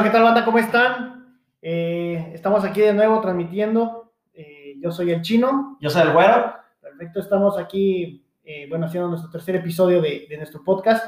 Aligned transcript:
Bueno, 0.00 0.12
¿qué 0.12 0.16
tal 0.16 0.24
banda? 0.24 0.46
¿Cómo 0.46 0.58
están? 0.58 1.42
Eh, 1.60 2.30
estamos 2.32 2.64
aquí 2.64 2.80
de 2.80 2.94
nuevo 2.94 3.20
transmitiendo. 3.20 4.14
Eh, 4.32 4.76
yo 4.80 4.90
soy 4.90 5.10
el 5.10 5.20
chino. 5.20 5.76
Yo 5.78 5.90
soy 5.90 6.00
el 6.00 6.14
güero. 6.14 6.54
Perfecto, 6.80 7.20
estamos 7.20 7.58
aquí, 7.58 8.24
eh, 8.42 8.66
bueno, 8.70 8.86
haciendo 8.86 9.10
nuestro 9.10 9.30
tercer 9.30 9.56
episodio 9.56 10.00
de, 10.00 10.24
de 10.26 10.36
nuestro 10.38 10.64
podcast. 10.64 11.04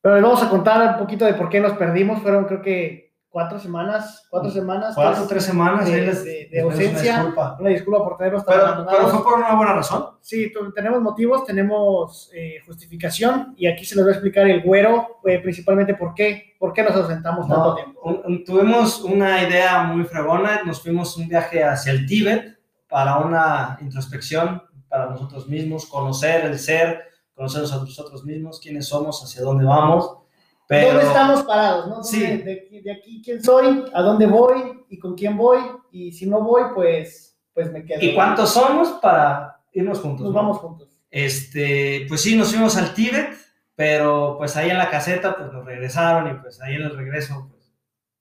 Pero 0.00 0.14
les 0.14 0.22
vamos 0.22 0.40
a 0.44 0.48
contar 0.48 0.92
un 0.92 0.98
poquito 1.00 1.24
de 1.24 1.34
por 1.34 1.48
qué 1.48 1.58
nos 1.58 1.72
perdimos. 1.72 2.22
Fueron 2.22 2.44
creo 2.44 2.62
que 2.62 3.03
cuatro 3.34 3.58
semanas, 3.58 4.26
cuatro 4.30 4.48
semanas. 4.48 4.94
Cuatro 4.94 5.24
o 5.24 5.26
tres 5.26 5.42
semanas. 5.44 5.90
de, 5.90 6.00
les- 6.06 6.24
de- 6.24 6.48
de 6.52 6.60
ausencia. 6.60 7.14
Una 7.14 7.22
disculpa. 7.24 7.56
Una 7.58 7.68
disculpa 7.70 8.04
por 8.04 8.16
tenerlos 8.16 8.44
tan 8.46 8.60
Pero, 8.60 8.86
pero 8.88 9.08
fue 9.08 9.24
por 9.24 9.34
una 9.34 9.54
buena 9.56 9.72
razón. 9.74 10.06
Sí, 10.20 10.52
tenemos 10.72 11.02
motivos, 11.02 11.44
tenemos 11.44 12.30
eh, 12.32 12.60
justificación 12.64 13.52
y 13.56 13.66
aquí 13.66 13.84
se 13.84 13.96
les 13.96 14.04
va 14.04 14.10
a 14.10 14.12
explicar 14.12 14.46
el 14.48 14.62
güero, 14.62 15.18
eh, 15.24 15.40
principalmente 15.40 15.94
por 15.94 16.14
qué, 16.14 16.54
por 16.60 16.72
qué 16.72 16.84
nos 16.84 16.94
ausentamos 16.94 17.48
tanto 17.48 17.70
No, 17.70 17.74
tiempo. 17.74 18.00
un- 18.04 18.20
un- 18.24 18.44
tuvimos 18.44 19.00
una 19.02 19.42
idea 19.42 19.82
muy 19.82 20.04
fregona. 20.04 20.62
Nos 20.64 20.80
fuimos 20.80 21.16
un 21.16 21.26
viaje 21.26 21.64
hacia 21.64 21.90
el 21.90 22.06
Tíbet 22.06 22.56
para 22.88 23.18
una 23.18 23.76
introspección 23.80 24.62
para 24.88 25.06
nosotros 25.10 25.48
mismos, 25.48 25.86
conocer 25.86 26.44
el 26.44 26.56
ser, 26.56 27.02
conocernos 27.34 27.72
a 27.72 27.78
nosotros 27.78 28.24
mismos, 28.24 28.60
quiénes 28.60 28.86
somos, 28.86 29.20
hacia 29.24 29.42
dónde 29.42 29.64
vamos. 29.64 30.18
Pero, 30.66 30.88
¿Dónde 30.88 31.02
estamos 31.06 31.42
parados? 31.44 31.86
¿no? 31.88 31.94
¿Dónde- 31.96 32.08
Sí. 32.08 32.20
De, 32.20 32.52
aquí- 32.52 32.80
de 32.80 32.92
aquí 32.92 33.22
quién 33.24 33.42
soy, 33.42 33.84
a 33.92 34.00
dónde 34.02 34.26
voy 34.26 34.84
y 34.88 34.98
con 34.98 35.14
quién 35.14 35.36
voy 35.36 35.58
y 35.92 36.10
si 36.12 36.26
no 36.26 36.40
voy, 36.42 36.62
pues, 36.74 37.38
pues 37.52 37.70
me 37.70 37.84
quedo. 37.84 38.00
¿Y 38.00 38.14
cuántos 38.14 38.50
somos 38.50 38.88
para 39.02 39.60
irnos 39.72 40.00
juntos? 40.00 40.24
Nos 40.24 40.32
no? 40.34 40.40
vamos 40.40 40.58
juntos. 40.58 40.88
Este, 41.10 42.06
pues 42.08 42.22
sí, 42.22 42.36
nos 42.36 42.50
fuimos 42.50 42.76
al 42.76 42.92
Tíbet, 42.94 43.34
pero 43.76 44.36
pues 44.38 44.56
ahí 44.56 44.70
en 44.70 44.78
la 44.78 44.90
caseta 44.90 45.36
pues 45.36 45.52
nos 45.52 45.64
regresaron 45.64 46.30
y 46.30 46.34
pues 46.40 46.60
ahí 46.60 46.74
en 46.74 46.82
el 46.82 46.96
regreso 46.96 47.48
pues 47.50 47.72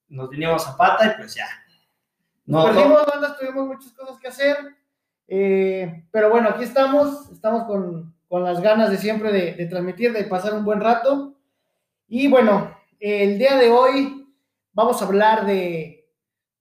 nos 0.10 0.30
vinimos 0.30 0.68
a 0.68 0.76
pata 0.78 1.06
y 1.08 1.18
pues 1.18 1.34
ya. 1.36 1.46
Nos 2.46 2.66
No, 2.66 2.68
no, 2.68 2.76
perdimos, 2.76 3.06
bandas, 3.06 3.38
tuvimos 3.40 3.68
muchas 3.68 3.94
cosas 3.94 4.20
que 4.20 4.28
hacer, 4.28 4.58
eh, 5.28 6.06
pero 6.12 6.30
bueno, 6.30 6.50
aquí 6.50 6.64
estamos, 6.66 7.30
estamos 7.32 7.64
con, 7.64 8.14
con 8.28 8.44
las 8.44 8.62
ganas 8.62 8.92
de 8.92 8.98
siempre 8.98 9.32
de, 9.32 9.54
de 9.54 9.66
transmitir, 9.66 10.12
de 10.14 10.26
pasar 10.26 10.54
un 10.54 10.66
buen 10.66 10.82
rato. 10.82 11.33
Y 12.08 12.28
bueno, 12.28 12.76
el 13.00 13.38
día 13.38 13.56
de 13.58 13.70
hoy 13.70 14.28
vamos 14.74 15.02
a 15.02 15.06
hablar 15.06 15.46
de 15.46 16.08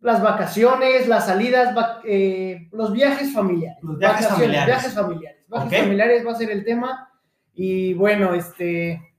las 0.01 0.21
vacaciones, 0.23 1.07
las 1.09 1.27
salidas, 1.27 1.77
va- 1.77 2.01
eh, 2.05 2.69
los 2.73 2.93
viajes 2.93 3.33
familiares. 3.33 3.79
Los 3.83 3.99
viajes 3.99 4.27
familiares. 4.29 4.67
Viajes 4.67 4.95
familiares. 4.95 5.45
Viajes 5.49 5.69
Ok. 5.69 5.77
familiares 5.83 6.27
va 6.27 6.33
a 6.33 6.37
ser 6.37 6.51
el 6.51 6.65
tema. 6.65 7.09
Y 7.55 7.95
bueno, 7.95 8.35
este, 8.35 9.15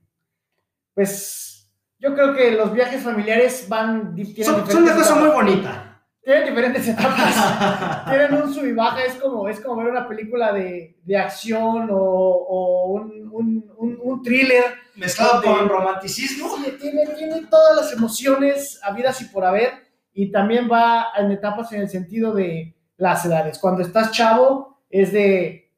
pues 0.94 1.72
yo 2.00 2.14
creo 2.14 2.34
que 2.34 2.52
los 2.52 2.74
viajes 2.74 3.02
familiares 3.02 3.68
van... 3.70 4.16
son, 4.44 4.70
son 4.70 4.84
una 4.84 4.96
cosa 4.96 5.16
muy 5.16 5.30
bonita. 5.30 5.93
Tienen 6.24 6.46
diferentes 6.46 6.88
etapas. 6.88 8.06
Tienen 8.10 8.34
un 8.36 8.54
sub 8.54 8.66
y 8.66 8.72
baja. 8.74 9.04
Es 9.04 9.16
como, 9.16 9.48
es 9.50 9.60
como 9.60 9.76
ver 9.78 9.88
una 9.88 10.08
película 10.08 10.54
de, 10.54 10.96
de 11.04 11.18
acción 11.18 11.90
o, 11.92 11.98
o 11.98 12.86
un, 12.94 13.30
un, 13.32 13.74
un, 13.78 14.00
un 14.02 14.22
thriller. 14.24 14.64
Mezclado 14.96 15.42
Donde- 15.42 15.48
con 15.60 15.70
romanticismo. 15.70 16.56
Sí, 16.58 16.78
tiene, 16.80 17.06
tiene 17.18 17.46
todas 17.48 17.76
las 17.76 17.92
emociones 17.94 18.80
habidas 18.84 19.22
y 19.22 19.26
por 19.26 19.44
haber. 19.44 19.72
Y 20.14 20.32
también 20.32 20.70
va 20.72 21.08
en 21.18 21.32
etapas 21.32 21.72
en 21.74 21.82
el 21.82 21.90
sentido 21.90 22.34
de 22.34 22.76
las 22.98 23.26
edades. 23.26 23.58
Cuando 23.60 23.82
estás 23.82 24.12
chavo, 24.12 24.82
es 24.90 25.12
de. 25.12 25.72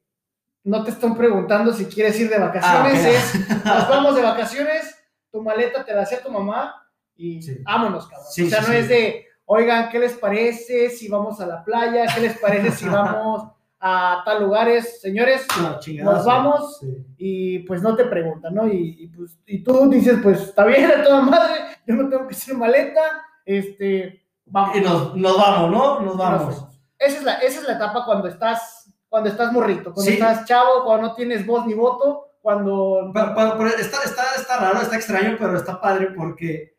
No 0.62 0.82
te 0.84 0.90
están 0.90 1.16
preguntando 1.16 1.72
si 1.72 1.86
quieres 1.86 2.18
ir 2.20 2.28
de 2.28 2.38
vacaciones. 2.38 3.04
Ah. 3.04 3.08
Es. 3.08 3.64
Nos 3.64 3.88
vamos 3.88 4.14
de 4.16 4.22
vacaciones. 4.22 4.94
Tu 5.32 5.42
maleta 5.42 5.84
te 5.84 5.94
la 5.94 6.02
hacía 6.02 6.22
tu 6.22 6.30
mamá. 6.30 6.74
Y 7.16 7.40
Sí. 7.42 7.58
vámonos, 7.62 8.06
cabrón. 8.06 8.28
Sí, 8.30 8.42
o 8.46 8.48
sea, 8.50 8.60
no 8.60 8.72
es 8.72 8.88
de. 8.88 9.25
Oigan, 9.48 9.88
¿qué 9.90 9.98
les 10.00 10.14
parece 10.14 10.90
si 10.90 11.08
vamos 11.08 11.40
a 11.40 11.46
la 11.46 11.62
playa? 11.64 12.04
¿Qué 12.12 12.20
les 12.20 12.38
parece 12.38 12.72
si 12.72 12.88
vamos 12.88 13.48
a 13.78 14.22
tal 14.24 14.42
lugares? 14.42 15.00
Señores, 15.00 15.46
No, 15.60 15.78
chingadas, 15.78 16.16
Nos 16.16 16.26
vamos. 16.26 16.78
sí. 16.80 17.06
y 17.16 17.58
pues 17.60 17.80
no 17.80 17.94
te 17.94 18.04
preguntan, 18.06 18.54
¿no? 18.54 18.66
Y, 18.66 18.96
y, 19.04 19.06
pues, 19.08 19.38
y 19.46 19.62
tú 19.62 19.88
dices, 19.88 20.18
pues 20.22 20.40
está 20.42 20.64
bien, 20.64 20.90
a 20.90 21.02
toda 21.04 21.20
madre, 21.20 21.54
yo 21.86 21.94
no 21.94 22.08
tengo 22.08 22.26
que 22.26 22.34
hacer 22.34 22.56
maleta, 22.56 23.00
este, 23.44 24.24
vamos. 24.46 24.76
Y 24.76 24.80
nos, 24.80 25.14
nos 25.14 25.36
vamos, 25.36 25.70
¿no? 25.70 25.94
Nos 26.00 26.04
nos 26.06 26.16
vamos. 26.18 26.54
fuimos. 26.54 26.80
Esa 26.98 27.18
es, 27.18 27.24
la, 27.24 27.34
esa 27.34 27.60
es 27.60 27.66
la 27.68 27.74
etapa 27.74 28.04
cuando 28.04 28.26
estás, 28.26 28.92
cuando 29.08 29.28
estás 29.28 29.52
morrito, 29.52 29.92
cuando 29.92 30.02
Sí. 30.02 30.14
estás 30.14 30.44
chavo, 30.46 30.82
cuando 30.84 31.08
no 31.08 31.14
tienes 31.14 31.46
voz 31.46 31.66
ni 31.66 31.74
voto, 31.74 32.32
cuando... 32.42 33.10
Pero- 33.14 33.32
pero- 33.34 33.54
pero 33.58 33.68
está, 33.70 33.98
está, 34.04 34.22
está 34.36 34.56
raro, 34.58 34.80
está 34.80 34.96
extraño, 34.96 35.36
pero 35.38 35.56
está 35.56 35.80
padre 35.80 36.08
porque, 36.16 36.75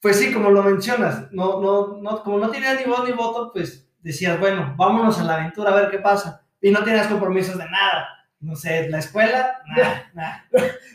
pues 0.00 0.18
sí, 0.18 0.32
como 0.32 0.50
lo 0.50 0.62
mencionas, 0.62 1.30
no, 1.32 1.60
no, 1.60 1.96
no, 1.98 2.22
como 2.22 2.38
no 2.38 2.50
tenías 2.50 2.78
ni 2.78 2.90
voz 2.90 3.04
ni 3.04 3.12
voto, 3.12 3.52
pues 3.52 3.88
decías, 4.00 4.38
bueno, 4.38 4.74
vámonos 4.76 5.18
a 5.18 5.24
la 5.24 5.34
aventura 5.36 5.72
a 5.72 5.76
ver 5.76 5.90
qué 5.90 5.98
pasa. 5.98 6.42
Y 6.60 6.70
no 6.70 6.82
tenías 6.84 7.06
compromisos 7.08 7.58
de 7.58 7.64
nada. 7.64 8.08
No 8.40 8.54
sé, 8.54 8.88
la 8.88 8.98
escuela, 8.98 9.60
nada, 9.76 10.10
nada. 10.14 10.44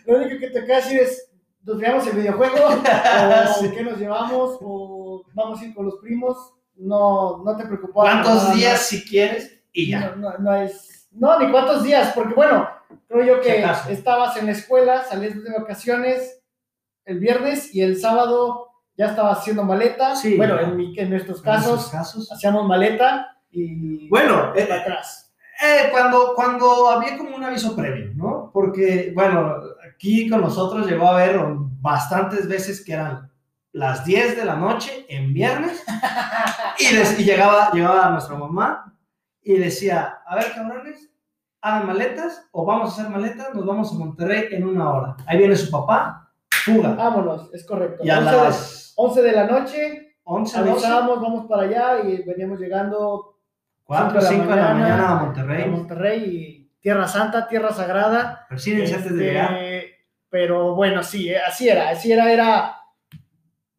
Lo 0.05 0.17
único 0.17 0.39
que 0.39 0.49
te 0.49 0.61
decir 0.61 0.99
es, 0.99 1.29
nos 1.63 1.77
veamos 1.77 2.05
el 2.07 2.17
videojuego, 2.17 2.55
o 2.67 3.53
Sí. 3.59 3.71
qué 3.71 3.83
nos 3.83 3.97
llevamos, 3.97 4.57
o 4.61 5.25
vamos 5.33 5.59
a 5.59 5.65
ir 5.65 5.73
con 5.73 5.85
los 5.85 5.95
primos, 5.97 6.53
no, 6.75 7.43
no 7.43 7.57
te 7.57 7.65
preocupabas. 7.65 8.13
nada 8.15 8.23
¿Cuántos 8.23 8.55
días 8.55 8.87
si 8.87 9.03
quieres? 9.03 9.61
Y 9.73 9.91
ya. 9.91 10.15
No, 10.15 10.15
no, 10.15 10.37
no 10.37 10.55
es. 10.55 11.07
No, 11.11 11.37
ni 11.39 11.51
cuántos 11.51 11.83
días, 11.83 12.13
porque 12.13 12.33
bueno, 12.33 12.69
creo 13.07 13.25
yo 13.25 13.41
que 13.41 13.65
estabas 13.89 14.37
en 14.37 14.45
la 14.45 14.53
escuela, 14.53 15.03
salías 15.03 15.41
de 15.43 15.51
vacaciones 15.51 16.41
el 17.05 17.19
viernes 17.19 17.73
y 17.75 17.81
el 17.81 17.99
sábado 17.99 18.70
ya 18.97 19.07
estabas 19.07 19.39
haciendo 19.39 19.63
maleta. 19.63 20.15
Sí. 20.15 20.37
bueno, 20.37 20.59
en, 20.59 20.75
mi- 20.75 20.97
en 20.97 21.09
nuestros 21.09 21.41
casos 21.41 21.89
casos. 21.89 22.31
hacíamos 22.31 22.65
maleta 22.67 23.37
y 23.51 24.07
Bueno, 24.09 24.53
eh, 24.55 24.63
atrás. 24.71 25.33
Eh, 25.63 25.89
cuando, 25.91 26.33
cuando 26.35 26.89
había 26.89 27.17
como 27.17 27.35
un 27.35 27.43
aviso 27.43 27.75
previo, 27.75 28.11
¿no? 28.15 28.49
Porque, 28.53 29.11
bueno, 29.13 29.55
aquí 29.93 30.27
con 30.29 30.41
nosotros 30.41 30.87
llegó 30.87 31.07
a 31.07 31.13
haber 31.21 31.39
bastantes 31.81 32.47
veces 32.47 32.83
que 32.83 32.93
eran 32.93 33.29
las 33.71 34.03
10 34.03 34.35
de 34.37 34.45
la 34.45 34.55
noche 34.55 35.05
en 35.07 35.33
viernes 35.33 35.83
y, 36.79 36.95
des- 36.95 37.19
y 37.19 37.23
llegaba, 37.23 37.69
llegaba 37.71 38.09
nuestra 38.09 38.35
mamá 38.35 38.97
y 39.43 39.53
decía, 39.57 40.17
a 40.25 40.35
ver, 40.35 40.51
cabrones, 40.53 41.09
hagan 41.61 41.87
maletas 41.87 42.47
o 42.51 42.65
vamos 42.65 42.89
a 42.89 42.93
hacer 43.01 43.11
maletas, 43.11 43.53
nos 43.53 43.65
vamos 43.65 43.91
a 43.91 43.95
Monterrey 43.99 44.47
en 44.51 44.65
una 44.67 44.89
hora. 44.91 45.15
Ahí 45.27 45.37
viene 45.37 45.55
su 45.55 45.69
papá, 45.69 46.30
fuga. 46.63 46.93
Vámonos, 46.93 47.53
es 47.53 47.65
correcto. 47.65 48.03
Y 48.03 48.09
a 48.09 48.19
11 48.19 48.31
de, 48.31 48.37
las 48.37 48.93
11 48.95 49.21
de 49.21 49.31
la 49.31 49.47
noche 49.47 50.15
11, 50.23 50.59
12, 50.59 50.71
avisábamos, 50.71 51.21
vamos 51.21 51.45
para 51.47 51.63
allá 51.63 51.99
y 52.03 52.23
veníamos 52.23 52.59
llegando 52.59 53.39
4, 53.83 54.21
cinco 54.21 54.23
de 54.23 54.23
la 54.23 54.29
5 54.29 54.43
de 54.43 54.55
la 54.55 54.73
mañana, 54.73 54.79
mañana 54.79 55.09
a 55.09 55.11
a 55.11 55.23
Monterrey. 55.23 55.69
Monterrey 55.69 56.23
y 56.23 56.71
Tierra 56.79 57.07
Santa, 57.07 57.47
Tierra 57.47 57.71
Sagrada. 57.71 58.45
Persíguense 58.49 58.95
antes 58.95 59.15
de 59.15 59.17
Este, 59.17 59.33
llegar. 59.33 59.59
Pero 60.29 60.75
bueno, 60.75 61.03
sí, 61.03 61.29
eh, 61.29 61.39
así 61.45 61.67
era, 61.67 61.89
así 61.89 62.11
era, 62.11 62.31
era. 62.31 62.77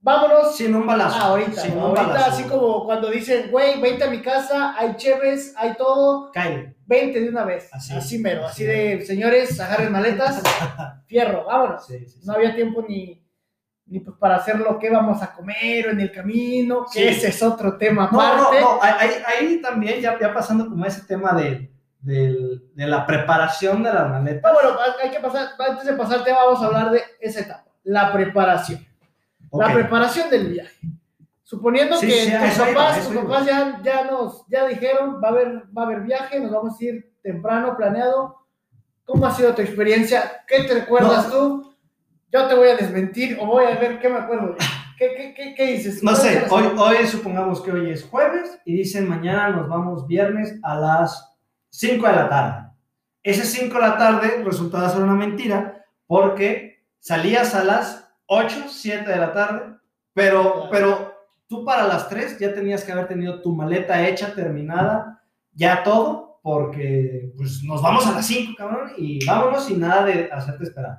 Vámonos. 0.04 0.56
Sin 0.56 0.74
un 0.74 0.84
balazo. 0.86 1.16
Ah, 1.20 1.26
ahorita, 1.28 1.60
sin 1.60 1.72
un 1.74 1.78
ahorita, 1.80 2.06
balazo. 2.08 2.30
así 2.32 2.42
como 2.44 2.84
cuando 2.84 3.08
dicen, 3.08 3.50
güey, 3.50 3.80
vente 3.80 4.02
a 4.04 4.10
mi 4.10 4.20
casa, 4.20 4.74
hay 4.76 4.96
cheves, 4.96 5.54
hay 5.56 5.74
todo, 5.74 6.30
Cállate. 6.32 6.74
vente 6.86 7.20
de 7.20 7.28
una 7.28 7.44
vez. 7.44 7.68
Así, 7.72 7.94
Así, 7.94 8.18
mero, 8.18 8.44
así 8.46 8.64
así 8.64 8.64
de, 8.64 9.02
señores, 9.06 9.58
agarren 9.60 9.92
maletas, 9.92 10.42
fierro, 11.06 11.44
vámonos. 11.44 11.86
Sí, 11.86 12.00
sí, 12.00 12.18
sí. 12.20 12.26
No 12.26 12.32
había 12.34 12.52
tiempo 12.54 12.84
ni, 12.88 13.24
ni 13.86 14.00
pues 14.00 14.16
para 14.18 14.36
hacer 14.36 14.58
lo 14.58 14.76
que 14.78 14.90
vamos 14.90 15.22
a 15.22 15.32
comer 15.32 15.86
o 15.86 15.90
en 15.92 16.00
el 16.00 16.10
camino, 16.10 16.84
que 16.92 17.08
ese 17.10 17.28
es 17.28 17.40
otro 17.42 17.78
tema 17.78 18.08
No, 18.10 18.20
aparte. 18.20 18.60
no, 18.60 18.74
no, 18.76 18.82
ahí, 18.82 19.10
ahí 19.24 19.60
también 19.62 20.00
ya, 20.00 20.18
ya 20.18 20.34
pasando 20.34 20.68
como 20.68 20.84
ese 20.84 21.02
tema 21.02 21.32
de, 21.32 21.70
del- 22.00 22.72
de 22.74 22.86
la 22.88 23.06
preparación 23.06 23.84
de 23.84 23.92
las 23.94 24.10
maletas. 24.10 24.42
Pero 24.42 24.74
bueno, 24.74 24.78
hay 25.00 25.10
que 25.10 25.20
pasar, 25.20 25.50
antes 25.58 25.84
de 25.86 25.92
pasar 25.92 26.18
al 26.18 26.24
tema, 26.24 26.44
vamos 26.44 26.60
a 26.60 26.66
hablar 26.66 26.90
de 26.90 27.02
esa 27.20 27.38
etapa, 27.40 27.66
la 27.84 28.12
preparación. 28.12 28.84
La 29.52 29.72
preparación 29.72 30.30
del 30.30 30.48
viaje. 30.48 30.78
Suponiendo 31.42 31.96
Sí, 31.96 32.06
que 32.06 32.12
sí, 32.12 32.30
tus 32.30 32.42
eso 32.42 32.70
iba, 32.70 32.82
a 32.82 32.94
papás, 32.94 33.08
tus 33.08 33.46
ya, 33.46 33.80
ya 33.82 34.04
nos 34.04 34.46
ya 34.48 34.66
dijeron, 34.66 35.20
va 35.22 35.28
a, 35.28 35.30
haber, 35.32 35.62
va 35.76 35.82
a 35.82 35.84
haber 35.84 36.00
viaje, 36.00 36.40
nos 36.40 36.50
vamos 36.50 36.80
a 36.80 36.84
ir 36.84 37.12
temprano, 37.22 37.76
planeado. 37.76 38.38
¿Cómo 39.04 39.26
ha 39.26 39.34
sido 39.34 39.54
tu 39.54 39.60
experiencia? 39.60 40.44
¿Qué 40.46 40.64
te 40.64 40.74
recuerdas 40.74 41.30
tú? 41.30 41.74
Yo 42.32 42.46
te 42.46 42.54
voy 42.54 42.68
a 42.68 42.76
desmentir 42.76 43.36
o 43.38 43.46
voy 43.46 43.66
a 43.66 43.78
ver 43.78 44.00
qué 44.00 44.08
me 44.08 44.18
acuerdo. 44.18 44.56
¿Qué, 44.96 45.14
qué, 45.14 45.34
qué, 45.34 45.54
qué 45.54 45.66
dices? 45.72 46.02
No 46.02 46.12
¿Cuál 46.12 46.22
sé, 46.22 46.46
hoy, 46.48 46.64
hoy 46.78 47.06
supongamos 47.06 47.60
que 47.60 47.72
hoy 47.72 47.90
es 47.90 48.04
jueves 48.04 48.58
y 48.64 48.74
dicen 48.74 49.08
mañana 49.08 49.50
nos 49.50 49.68
vamos 49.68 50.06
viernes 50.06 50.58
a 50.62 50.76
las 50.76 51.36
5 51.70 52.06
de 52.06 52.12
la 52.12 52.28
tarde. 52.28 52.70
Ese 53.22 53.44
5 53.44 53.74
de 53.74 53.80
la 53.80 53.98
tarde 53.98 54.42
resultaba 54.44 54.88
ser 54.88 55.02
una 55.02 55.14
mentira 55.14 55.84
porque 56.06 56.84
salías 56.98 57.54
a 57.54 57.64
las 57.64 58.01
8, 58.32 58.64
7 58.68 59.10
de 59.10 59.16
la 59.16 59.32
tarde, 59.32 59.76
pero, 60.14 60.42
Claro. 60.52 60.68
pero 60.70 61.14
tú 61.48 61.64
para 61.64 61.86
las 61.86 62.08
3 62.08 62.38
ya 62.38 62.54
tenías 62.54 62.82
que 62.84 62.92
haber 62.92 63.08
tenido 63.08 63.42
tu 63.42 63.54
maleta 63.54 64.06
hecha, 64.06 64.34
terminada, 64.34 65.22
ya 65.52 65.82
todo, 65.82 66.40
porque 66.42 67.32
pues 67.36 67.62
nos 67.62 67.82
vamos 67.82 68.06
a 68.06 68.12
las 68.12 68.26
5, 68.26 68.54
cabrón, 68.56 68.92
y 68.96 69.24
vámonos 69.24 69.64
sin 69.66 69.80
nada 69.80 70.04
de 70.06 70.30
hacerte 70.32 70.64
esperar. 70.64 70.98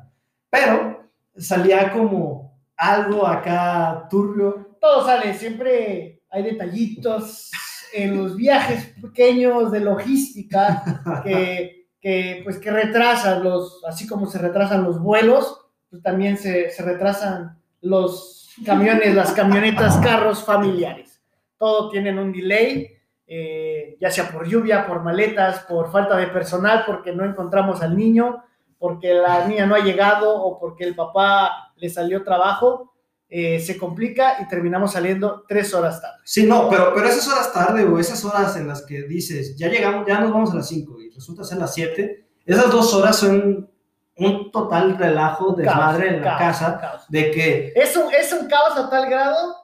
Pero 0.50 1.09
salía 1.35 1.91
como 1.91 2.59
algo 2.77 3.25
acá 3.25 4.07
turbio 4.09 4.74
todo 4.83 5.06
sale, 5.06 5.33
siempre 5.33 6.21
hay 6.29 6.44
detallitos 6.44 7.50
en 7.94 8.18
los 8.18 8.36
viajes 8.36 8.94
pequeños 9.01 9.71
de 9.71 9.79
logística 9.79 11.21
que, 11.24 11.88
que, 12.01 12.41
pues, 12.44 12.57
que 12.57 12.69
retrasan 12.69 13.45
los, 13.45 13.81
así 13.88 14.06
como 14.06 14.25
se 14.25 14.39
retrasan 14.39 14.83
los 14.83 15.00
vuelos, 15.00 15.62
pues 15.93 16.01
también 16.01 16.39
se, 16.39 16.71
se 16.71 16.81
retrasan 16.81 17.55
los 17.81 18.49
camiones, 18.65 19.13
las 19.13 19.31
camionetas, 19.33 19.97
carros 19.97 20.43
familiares. 20.43 21.21
Todo 21.55 21.91
tienen 21.91 22.17
un 22.17 22.31
delay, 22.31 22.89
eh, 23.27 23.95
ya 24.01 24.09
sea 24.09 24.31
por 24.31 24.47
lluvia, 24.47 24.87
por 24.87 25.03
maletas, 25.03 25.59
por 25.69 25.91
falta 25.91 26.17
de 26.17 26.25
personal, 26.29 26.83
porque 26.87 27.11
no 27.11 27.23
encontramos 27.23 27.83
al 27.83 27.95
niño, 27.95 28.43
porque 28.79 29.13
la 29.13 29.47
niña 29.47 29.67
no 29.67 29.75
ha 29.75 29.83
llegado 29.83 30.35
o 30.35 30.59
porque 30.59 30.83
el 30.83 30.95
papá 30.95 31.71
le 31.75 31.91
salió 31.91 32.23
trabajo. 32.23 32.95
Eh, 33.29 33.59
se 33.59 33.77
complica 33.77 34.37
y 34.41 34.47
terminamos 34.47 34.93
saliendo 34.93 35.45
tres 35.47 35.75
horas 35.75 36.01
tarde. 36.01 36.21
Sí, 36.23 36.47
no, 36.47 36.71
pero, 36.71 36.91
pero 36.95 37.07
esas 37.07 37.27
horas 37.27 37.53
tarde 37.53 37.85
o 37.85 37.99
esas 37.99 38.25
horas 38.25 38.57
en 38.57 38.67
las 38.67 38.83
que 38.83 39.03
dices, 39.03 39.55
ya 39.57 39.67
llegamos, 39.67 40.07
ya 40.07 40.19
nos 40.21 40.31
vamos 40.31 40.51
a 40.53 40.55
las 40.55 40.67
5 40.69 41.01
y 41.01 41.11
resulta 41.11 41.43
ser 41.43 41.59
las 41.59 41.75
7, 41.75 42.25
esas 42.47 42.71
dos 42.71 42.91
horas 42.95 43.15
son 43.15 43.69
un 44.18 44.51
total 44.51 44.98
relajo 44.98 45.54
de 45.54 45.65
madre 45.65 46.15
en 46.18 46.21
la 46.21 46.38
casa, 46.38 47.01
de 47.10 47.31
que... 47.31 47.74
Es 47.75 47.95
un, 47.98 48.13
es 48.13 48.31
un 48.33 48.48
caos 48.48 48.77
a 48.77 48.89
tal 48.89 49.10
grado 49.10 49.56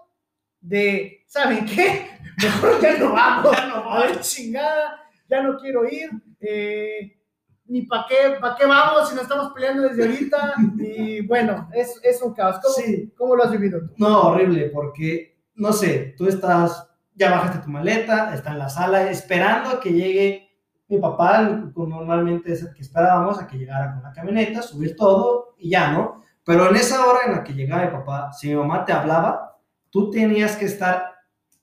de, 0.60 1.24
¿saben 1.28 1.66
qué? 1.66 2.10
Mejor 2.44 2.82
ya 2.82 2.98
no 2.98 3.14
vamos, 3.14 3.56
a 3.56 4.00
ver, 4.00 4.20
chingada, 4.22 5.00
ya 5.30 5.44
no 5.44 5.58
quiero 5.58 5.88
ir, 5.88 6.10
eh, 6.40 7.18
ni 7.66 7.84
para 7.84 8.06
qué, 8.08 8.38
para 8.40 8.56
qué 8.56 8.66
vamos 8.66 9.10
si 9.10 9.16
nos 9.16 9.24
estamos 9.24 9.52
peleando 9.54 9.84
desde 9.84 10.04
ahorita. 10.04 10.56
Y 10.80 11.22
bueno, 11.28 11.70
es, 11.74 12.00
es 12.04 12.22
un 12.22 12.34
caos. 12.34 12.58
¿Cómo, 12.62 12.74
Sí. 12.74 13.14
¿Cómo 13.18 13.36
lo 13.36 13.44
has 13.44 13.52
vivido 13.52 13.80
tú? 13.82 13.94
No, 13.98 14.22
horrible, 14.22 14.72
porque, 14.74 15.38
no 15.56 15.72
sé, 15.72 16.16
tú 16.18 16.28
estás, 16.28 16.90
ya 17.14 17.32
bajaste 17.32 17.60
tu 17.60 17.70
maleta, 17.70 18.34
está 18.34 18.52
en 18.52 18.60
la 18.60 18.70
sala 18.70 19.10
esperando 19.12 19.70
a 19.70 19.80
que 19.80 19.92
llegue 19.92 20.49
mi 20.90 20.98
papá, 20.98 21.42
normalmente 21.76 22.52
es 22.52 22.64
el 22.64 22.74
que 22.74 22.82
esperábamos, 22.82 23.40
a 23.40 23.48
que 23.48 23.58
llegara 23.58 23.94
con 23.94 24.02
la 24.02 24.12
camioneta, 24.12 24.62
subir 24.64 24.96
todo 24.96 25.54
y 25.58 25.70
ya, 25.70 25.92
¿no? 25.92 26.24
Pero 26.44 26.68
en 26.70 26.76
esa 26.76 27.06
hora 27.06 27.20
en 27.28 27.34
la 27.34 27.44
que 27.44 27.54
llegaba 27.54 27.86
mi 27.86 27.92
papá, 27.92 28.34
si 28.34 28.50
mi 28.50 28.56
mamá 28.56 28.84
te 28.86 28.92
hablaba, 28.92 29.56
tú 29.92 30.10
tenías 30.10 30.56
que 30.56 30.66
estar 30.66 31.14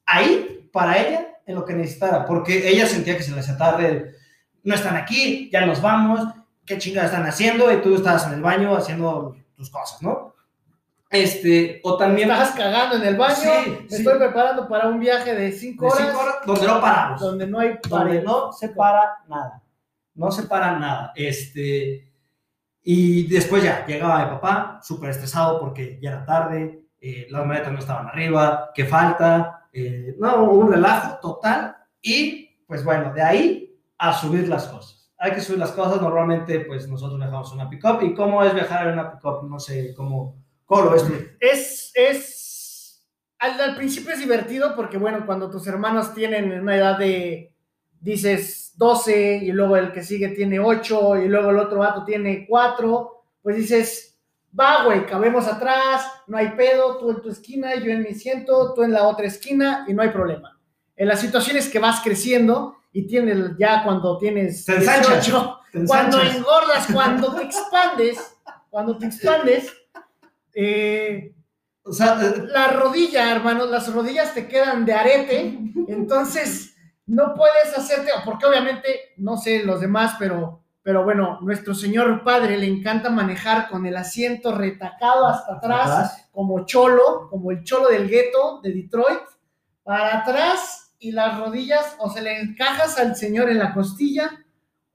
ahí 0.04 0.70
para 0.72 0.96
ella 0.96 1.26
en 1.44 1.56
lo 1.56 1.64
que 1.64 1.74
necesitara, 1.74 2.24
porque 2.24 2.68
ella 2.68 2.86
sentía 2.86 3.16
que 3.16 3.24
se 3.24 3.32
le 3.32 3.40
hacía 3.40 3.56
tarde, 3.56 4.14
no 4.62 4.74
están 4.74 4.96
aquí, 4.96 5.50
ya 5.52 5.66
nos 5.66 5.82
vamos, 5.82 6.20
qué 6.64 6.78
chingada 6.78 7.06
están 7.06 7.26
haciendo, 7.26 7.72
y 7.72 7.80
tú 7.82 7.96
estabas 7.96 8.26
en 8.28 8.34
el 8.34 8.42
baño 8.42 8.76
haciendo 8.76 9.36
tus 9.56 9.70
cosas, 9.70 10.02
¿no? 10.02 10.25
Este, 11.22 11.80
o 11.84 11.96
también... 11.96 12.30
Estás 12.30 12.52
cagando 12.52 12.96
en 12.96 13.02
el 13.04 13.16
baño, 13.16 13.34
Sí, 13.34 13.48
me 13.70 13.88
sí. 13.88 13.96
estoy 13.96 14.18
preparando 14.18 14.68
para 14.68 14.88
un 14.88 15.00
viaje 15.00 15.34
de 15.34 15.52
cinco 15.52 15.86
de 15.86 15.92
horas, 15.92 16.06
cinco 16.08 16.20
horas, 16.22 16.34
donde 16.46 16.66
no 16.66 16.80
paramos. 16.80 17.20
donde 17.20 17.46
no 17.46 17.58
hay 17.58 17.78
donde 17.88 18.22
no 18.22 18.52
se 18.52 18.68
para 18.70 19.18
nada. 19.28 19.62
No 20.14 20.30
se 20.30 20.44
para 20.44 20.78
nada. 20.78 21.12
Este, 21.14 22.10
y 22.82 23.26
después 23.26 23.62
ya 23.62 23.84
llegaba 23.86 24.24
mi 24.24 24.30
papá, 24.30 24.80
súper 24.82 25.10
estresado 25.10 25.58
porque 25.60 25.98
ya 26.00 26.10
era 26.10 26.24
tarde, 26.24 26.86
eh, 27.00 27.26
las 27.30 27.44
maletas 27.44 27.72
no 27.72 27.78
estaban 27.78 28.06
arriba, 28.08 28.70
que 28.74 28.84
falta, 28.84 29.66
eh, 29.72 30.14
no, 30.18 30.44
un 30.44 30.72
relajo 30.72 31.18
total. 31.20 31.76
Y 32.00 32.62
pues 32.66 32.84
bueno, 32.84 33.12
de 33.12 33.22
ahí 33.22 33.80
a 33.98 34.12
subir 34.12 34.48
las 34.48 34.66
cosas. 34.66 35.12
Hay 35.18 35.32
que 35.32 35.40
subir 35.40 35.58
las 35.58 35.72
cosas. 35.72 36.00
Normalmente, 36.00 36.60
pues 36.60 36.88
nosotros 36.88 37.18
dejamos 37.18 37.52
una 37.52 37.68
pick-up. 37.70 38.02
¿Y 38.02 38.14
cómo 38.14 38.42
es 38.44 38.52
viajar 38.54 38.86
en 38.86 38.94
una 38.94 39.12
pick-up? 39.12 39.48
No 39.48 39.58
sé 39.58 39.94
cómo, 39.94 40.36
tú. 41.06 41.14
Es, 41.40 41.92
es, 41.94 43.06
al, 43.38 43.60
al 43.60 43.76
principio 43.76 44.12
es 44.12 44.18
divertido 44.18 44.74
porque, 44.74 44.98
bueno, 44.98 45.24
cuando 45.24 45.50
tus 45.50 45.66
hermanos 45.66 46.14
tienen 46.14 46.60
una 46.60 46.76
edad 46.76 46.98
de, 46.98 47.52
dices, 48.00 48.72
12 48.76 49.36
y 49.42 49.52
luego 49.52 49.76
el 49.76 49.92
que 49.92 50.02
sigue 50.02 50.28
tiene 50.28 50.60
8 50.60 51.22
y 51.22 51.28
luego 51.28 51.50
el 51.50 51.58
otro 51.58 51.78
vato 51.78 52.04
tiene 52.04 52.46
4, 52.48 53.24
pues 53.42 53.56
dices, 53.56 54.18
va, 54.58 54.84
güey, 54.84 55.06
cabemos 55.06 55.46
atrás, 55.46 56.04
no 56.26 56.36
hay 56.36 56.50
pedo, 56.50 56.98
tú 56.98 57.10
en 57.10 57.22
tu 57.22 57.30
esquina, 57.30 57.74
yo 57.76 57.90
en 57.90 58.02
mi 58.02 58.14
ciento, 58.14 58.74
tú 58.74 58.82
en 58.82 58.92
la 58.92 59.06
otra 59.06 59.26
esquina 59.26 59.84
y 59.88 59.94
no 59.94 60.02
hay 60.02 60.10
problema. 60.10 60.58
En 60.96 61.08
las 61.08 61.20
situaciones 61.20 61.68
que 61.68 61.78
vas 61.78 62.00
creciendo 62.02 62.76
y 62.92 63.06
tienes 63.06 63.56
ya 63.58 63.82
cuando 63.84 64.18
tienes 64.18 64.64
Te 64.64 64.76
ensanchas. 64.76 65.26
18, 65.26 65.60
Te 65.72 65.84
cuando 65.84 66.20
engordas, 66.22 66.86
cuando 66.92 67.34
te 67.34 67.42
expandes, 67.42 68.36
cuando 68.70 68.96
te 68.96 69.06
expandes, 69.06 69.72
eh, 70.56 71.34
O 71.84 71.92
sea, 71.92 72.18
eh, 72.20 72.44
la 72.48 72.68
rodilla, 72.68 73.30
hermanos, 73.30 73.70
las 73.70 73.92
rodillas 73.92 74.34
te 74.34 74.48
quedan 74.48 74.84
de 74.84 74.94
arete, 74.94 75.58
entonces 75.86 76.74
no 77.06 77.34
puedes 77.34 77.76
hacerte, 77.76 78.10
porque 78.24 78.46
obviamente, 78.46 79.12
no 79.18 79.36
sé 79.36 79.62
los 79.62 79.80
demás, 79.80 80.16
pero, 80.18 80.64
pero 80.82 81.04
bueno, 81.04 81.38
nuestro 81.42 81.74
señor 81.74 82.24
padre 82.24 82.56
le 82.56 82.66
encanta 82.66 83.10
manejar 83.10 83.68
con 83.68 83.86
el 83.86 83.96
asiento 83.96 84.52
retacado 84.56 85.26
hasta 85.26 85.56
atrás, 85.56 85.90
atrás. 85.90 86.28
como 86.32 86.64
cholo, 86.64 87.28
como 87.30 87.52
el 87.52 87.62
cholo 87.62 87.88
del 87.88 88.08
gueto 88.08 88.60
de 88.62 88.72
Detroit, 88.72 89.20
para 89.84 90.18
atrás 90.18 90.94
y 90.98 91.12
las 91.12 91.38
rodillas 91.38 91.94
o 91.98 92.10
se 92.10 92.22
le 92.22 92.40
encajas 92.40 92.98
al 92.98 93.14
señor 93.14 93.50
en 93.50 93.58
la 93.58 93.74
costilla 93.74 94.45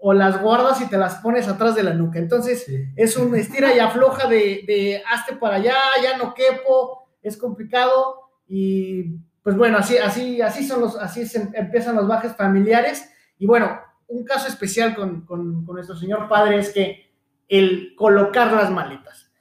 o 0.03 0.13
las 0.13 0.41
guardas 0.41 0.81
y 0.81 0.89
te 0.89 0.97
las 0.97 1.15
pones 1.15 1.47
atrás 1.47 1.75
de 1.75 1.83
la 1.83 1.93
nuca. 1.93 2.17
Entonces, 2.17 2.65
Sí. 2.65 2.85
es 2.95 3.15
un 3.17 3.35
estira 3.35 3.73
y 3.75 3.79
afloja 3.79 4.27
de, 4.27 4.63
de 4.65 5.01
hazte 5.11 5.35
para 5.35 5.57
allá, 5.57 5.75
ya 6.01 6.17
no 6.17 6.33
quepo, 6.33 7.07
es 7.21 7.37
complicado 7.37 8.15
y 8.47 9.17
pues 9.43 9.55
bueno, 9.55 9.77
así, 9.77 9.97
así, 9.97 10.41
así 10.41 10.67
son 10.67 10.81
los, 10.81 10.95
así 10.97 11.25
se 11.27 11.49
empiezan 11.53 11.95
los 11.95 12.07
bajes 12.07 12.35
familiares 12.35 13.09
y 13.37 13.45
bueno, 13.45 13.79
un 14.07 14.23
caso 14.25 14.47
especial 14.47 14.95
con, 14.95 15.21
con, 15.25 15.65
con 15.65 15.75
nuestro 15.75 15.95
señor 15.95 16.27
padre 16.27 16.57
es 16.59 16.71
que 16.73 17.11
el 17.47 17.93
colocar 17.95 18.51
las 18.53 18.69
maletas. 18.71 19.31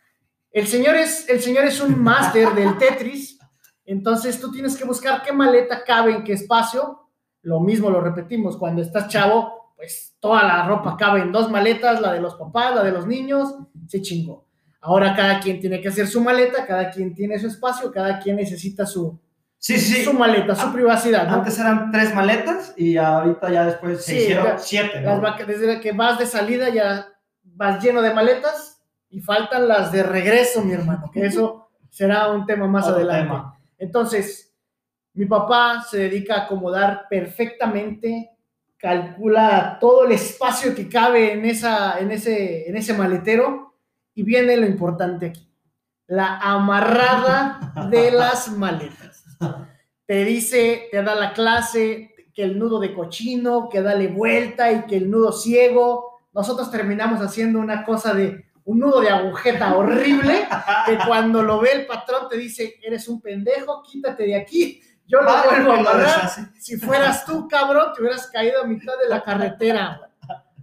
El 0.53 0.67
señor 0.67 0.95
es, 0.97 1.29
el 1.29 1.41
señor 1.41 1.65
es 1.65 1.81
un 1.81 2.03
máster 2.03 2.49
del 2.55 2.77
Tetris, 2.77 3.39
entonces 3.85 4.41
tú 4.41 4.51
tienes 4.53 4.77
que 4.77 4.85
buscar 4.85 5.23
qué 5.23 5.33
maleta 5.33 5.85
cabe 5.85 6.13
en 6.13 6.25
qué 6.25 6.33
espacio. 6.35 7.09
Lo 7.43 7.61
mismo 7.61 7.89
lo 7.91 8.01
repetimos, 8.01 8.57
cuando 8.57 8.83
estás 8.83 9.09
chavo, 9.09 9.60
pues 9.81 10.15
toda 10.21 10.43
la 10.43 10.67
ropa 10.69 10.95
cabe 10.99 11.23
en 11.23 11.33
dos 11.33 11.51
maletas, 11.51 12.03
la 12.03 12.13
de 12.13 12.21
los 12.21 12.35
papás, 12.35 12.75
la 12.75 12.83
de 12.83 12.93
los 12.93 13.07
niños, 13.07 13.55
se 13.89 14.03
chingó. 14.03 14.47
Ahora 14.83 15.17
cada 15.17 15.41
quien 15.41 15.59
tiene 15.59 15.81
que 15.81 15.89
hacer 15.89 16.07
su 16.07 16.21
maleta, 16.23 16.67
cada 16.67 16.91
quien 16.91 17.15
tiene 17.15 17.39
su 17.39 17.47
espacio, 17.47 17.91
cada 17.91 18.19
quien 18.19 18.37
necesita 18.37 18.85
su, 18.85 19.19
Sí, 19.57 19.79
sí. 19.79 20.05
su 20.05 20.13
maleta, 20.13 20.55
su 20.55 20.67
Ah, 20.69 20.73
privacidad. 20.73 21.27
¿no? 21.27 21.35
Antes 21.37 21.59
eran 21.59 21.91
tres 21.91 22.15
maletas 22.15 22.75
y 22.77 22.99
ahorita 22.99 23.51
ya 23.51 23.65
después 23.65 24.05
se 24.05 24.13
Sí, 24.13 24.19
hicieron 24.19 24.45
ya- 24.47 24.59
siete. 24.59 25.01
Las 25.01 25.17
¿no? 25.17 25.23
vaca- 25.23 25.45
desde 25.47 25.81
que 25.81 25.93
vas 25.93 26.19
de 26.19 26.27
salida 26.27 26.69
ya 26.69 27.09
vas 27.43 27.83
lleno 27.83 28.03
de 28.03 28.13
maletas 28.13 28.83
y 29.09 29.21
faltan 29.21 29.67
las 29.67 29.93
de 29.93 30.03
regreso, 30.03 30.63
mi 30.63 30.73
hermano, 30.75 31.11
que 31.11 31.25
eso 31.25 31.71
será 31.89 32.29
un 32.31 32.45
tema 32.47 32.67
más 32.69 32.85
Otro 32.85 32.97
adelante. 32.97 33.25
tema. 33.29 33.59
Entonces, 33.79 34.55
mi 35.15 35.25
papá 35.27 35.83
se 35.83 35.99
dedica 35.99 36.35
a 36.37 36.41
acomodar 36.45 37.07
perfectamente, 37.11 38.31
calcula 38.81 39.79
todo 39.79 40.07
el 40.07 40.13
espacio 40.13 40.75
que 40.75 40.89
cabe 40.89 41.33
en, 41.33 41.45
esa, 41.45 41.99
en, 41.99 42.11
ese, 42.11 42.69
en 42.69 42.77
ese 42.77 42.95
maletero 42.95 43.75
y 44.15 44.23
viene 44.23 44.57
lo 44.57 44.67
importante 44.67 45.27
aquí, 45.27 45.49
la 46.07 46.39
amarrada 46.39 47.75
de 47.91 48.11
las 48.13 48.51
maletas. 48.51 49.25
Te 50.07 50.25
dice, 50.25 50.89
te 50.91 51.03
da 51.03 51.15
la 51.15 51.33
clase, 51.33 52.15
que 52.35 52.43
el 52.43 52.59
nudo 52.59 52.81
de 52.81 52.95
cochino, 52.95 53.69
que 53.69 53.83
dale 53.83 54.09
vuelta 54.09 54.73
y 54.73 54.83
que 54.87 54.97
el 54.97 55.11
nudo 55.11 55.33
ciego. 55.33 56.21
Nosotros 56.33 56.71
terminamos 56.71 57.21
haciendo 57.21 57.59
una 57.59 57.85
cosa 57.85 58.15
de 58.15 58.47
un 58.65 58.79
nudo 58.79 59.01
de 59.01 59.11
agujeta 59.11 59.77
horrible 59.77 60.47
que 60.87 60.99
cuando 61.07 61.43
lo 61.43 61.61
ve 61.61 61.73
el 61.73 61.87
patrón 61.87 62.29
te 62.29 62.37
dice, 62.37 62.77
eres 62.83 63.09
un 63.09 63.21
pendejo, 63.21 63.83
quítate 63.83 64.25
de 64.25 64.37
aquí, 64.37 64.81
yo 65.07 65.21
lo 65.21 65.31
vuelvo 65.45 65.73
a 65.73 65.79
amarrar. 65.79 66.31
Si 66.61 66.77
fueras 66.77 67.25
tú, 67.25 67.49
cabrón, 67.49 67.93
te 67.95 68.03
hubieras 68.03 68.27
caído 68.29 68.63
a 68.63 68.67
mitad 68.67 68.93
de 69.03 69.09
la 69.09 69.23
carretera. 69.23 70.01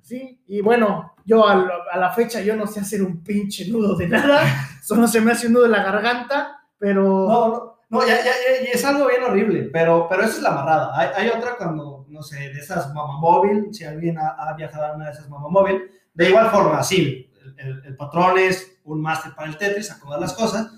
Sí, 0.02 0.42
y 0.48 0.62
bueno, 0.62 1.16
yo 1.26 1.46
a, 1.48 1.56
lo- 1.56 1.92
a 1.92 1.98
la 1.98 2.12
fecha 2.12 2.40
yo 2.42 2.56
no 2.56 2.66
sé 2.68 2.80
hacer 2.80 3.02
un 3.04 3.22
pinche 3.24 3.68
nudo 3.70 3.96
de 3.96 4.08
nada, 4.08 4.42
solo 4.82 5.08
se 5.08 5.20
me 5.20 5.32
hace 5.34 5.48
un 5.48 5.54
nudo 5.54 5.66
en 5.66 5.72
la 5.72 5.84
garganta, 5.84 6.62
pero... 6.80 7.04
No, 7.28 7.48
no, 7.50 7.78
no, 7.90 8.08
ya, 8.08 8.16
ya, 8.18 8.32
ya, 8.64 8.72
es 8.72 8.86
algo 8.86 9.08
bien 9.08 9.24
horrible, 9.24 9.70
pero, 9.74 10.08
pero 10.10 10.24
esa 10.24 10.38
es 10.38 10.42
la 10.42 10.50
amarrada. 10.50 10.92
Hay, 10.98 11.10
hay 11.16 11.30
otra 11.38 11.56
cuando, 11.58 12.06
no 12.10 12.22
sé, 12.22 12.38
de 12.38 12.60
esas 12.60 12.94
mamamóvil, 12.94 13.74
si 13.74 13.84
alguien 13.84 14.18
ha, 14.18 14.30
ha 14.38 14.54
viajado 14.56 14.86
a 14.86 14.96
una 14.96 15.06
de 15.08 15.12
esas 15.12 15.28
mamamóvil, 15.30 15.82
de 16.14 16.30
igual 16.30 16.50
forma, 16.52 16.82
sí, 16.84 17.30
el, 17.42 17.60
el- 17.68 17.86
el 17.86 17.96
patrón 17.98 18.38
es 18.38 18.80
un 18.86 19.02
máster 19.02 19.34
para 19.36 19.50
el 19.50 19.58
Tetris, 19.58 19.92
acomoda 19.92 20.20
las 20.22 20.34
cosas, 20.34 20.72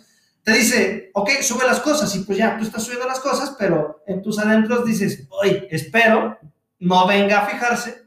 te 0.51 0.57
dice, 0.57 1.11
ok, 1.13 1.29
sube 1.41 1.65
las 1.65 1.79
cosas, 1.79 2.13
y 2.15 2.19
pues 2.23 2.37
ya, 2.37 2.57
tú 2.57 2.63
estás 2.63 2.83
subiendo 2.83 3.07
las 3.07 3.19
cosas, 3.19 3.55
pero 3.59 4.01
en 4.07 4.21
tus 4.21 4.39
adentros 4.39 4.85
dices, 4.85 5.27
oye, 5.29 5.67
espero 5.71 6.37
no 6.79 7.05
venga 7.07 7.39
a 7.39 7.45
fijarse 7.47 8.03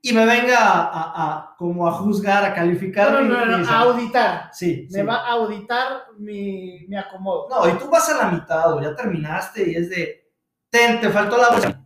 y 0.00 0.12
me 0.12 0.24
venga 0.26 0.58
a, 0.58 0.80
a- 0.82 1.12
a- 1.36 1.54
como 1.56 1.86
a 1.88 1.92
juzgar, 1.92 2.44
a 2.44 2.54
calificar. 2.54 3.12
No, 3.12 3.20
no, 3.20 3.44
mi- 3.46 3.50
no, 3.52 3.58
no, 3.58 3.68
a 3.70 3.78
auditar. 3.80 4.50
Sí, 4.52 4.86
Me 4.90 5.00
sí. 5.00 5.06
va 5.06 5.16
a 5.26 5.32
auditar 5.32 5.86
mi, 6.18 6.86
mi 6.88 6.96
acomodo. 6.96 7.48
No, 7.48 7.68
y 7.68 7.78
tú 7.78 7.88
vas 7.88 8.08
a 8.10 8.16
la 8.16 8.30
mitad 8.30 8.72
o 8.74 8.80
ya 8.82 8.94
terminaste 8.96 9.70
y 9.70 9.76
es 9.76 9.90
de, 9.90 10.28
ten, 10.70 11.00
te 11.00 11.08
faltó 11.10 11.36
la 11.36 11.50
bolsa. 11.50 11.84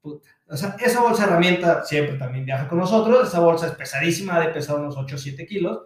Puta. 0.00 0.28
O 0.48 0.56
sea, 0.56 0.76
esa 0.78 1.00
bolsa 1.02 1.24
de 1.24 1.30
herramienta 1.30 1.84
siempre 1.84 2.16
también 2.16 2.44
viaja 2.44 2.68
con 2.68 2.78
nosotros. 2.78 3.26
Esa 3.28 3.40
bolsa 3.40 3.66
es 3.66 3.72
pesadísima, 3.72 4.38
de 4.38 4.48
pesar 4.48 4.76
unos 4.76 4.96
8 4.96 5.16
o 5.16 5.18
7 5.18 5.44
kilos. 5.46 5.80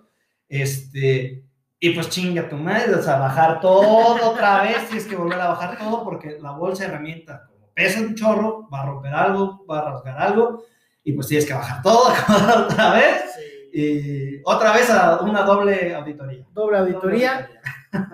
Este, 0.50 1.44
y 1.82 1.90
pues 1.90 2.10
chinga 2.10 2.46
tu 2.46 2.56
madre, 2.56 2.94
o 2.94 3.02
sea, 3.02 3.18
bajar 3.18 3.58
todo 3.58 4.30
otra 4.30 4.62
vez, 4.62 4.86
tienes 4.86 5.06
que 5.06 5.16
volver 5.16 5.40
a 5.40 5.48
bajar 5.48 5.78
todo 5.78 6.04
porque 6.04 6.38
la 6.38 6.50
bolsa 6.50 6.84
de 6.84 6.90
herramienta, 6.90 7.46
como 7.46 7.72
pesa 7.72 8.00
un 8.00 8.14
chorro, 8.14 8.68
va 8.68 8.82
a 8.82 8.86
romper 8.86 9.14
algo, 9.14 9.64
va 9.68 9.78
a 9.78 9.90
rasgar 9.92 10.20
algo, 10.20 10.62
y 11.02 11.12
pues 11.12 11.26
tienes 11.26 11.46
que 11.46 11.54
bajar 11.54 11.80
todo 11.82 12.12
otra 12.66 12.92
vez. 12.92 13.34
Sí. 13.34 13.50
Y 13.72 14.42
otra 14.44 14.72
vez 14.72 14.90
a 14.90 15.20
una 15.22 15.42
doble 15.42 15.94
auditoría. 15.94 16.44
Doble 16.52 16.78
auditoría. 16.78 17.48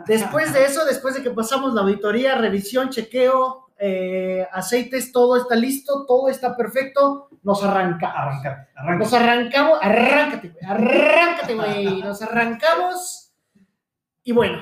Después 0.07 0.53
de 0.53 0.65
eso, 0.65 0.85
después 0.85 1.15
de 1.15 1.23
que 1.23 1.31
pasamos 1.31 1.75
la 1.75 1.81
auditoría, 1.81 2.37
revisión, 2.37 2.91
chequeo, 2.91 3.73
eh, 3.79 4.47
aceites, 4.53 5.11
todo 5.11 5.37
está 5.37 5.57
listo, 5.57 6.07
todo 6.07 6.29
está 6.29 6.57
perfecto, 6.57 7.29
nos 7.43 7.65
arrancamos. 7.65 8.17
Arrancar, 8.17 8.69
arrancar. 8.77 8.99
Nos 8.99 9.13
arrancamos, 9.13 9.79
arráncate, 9.83 10.49
güey, 10.51 10.65
arráncate, 10.65 11.55
güey. 11.55 12.03
Nos 12.03 12.23
arrancamos. 12.23 13.25
Y 14.26 14.33
bueno, 14.33 14.59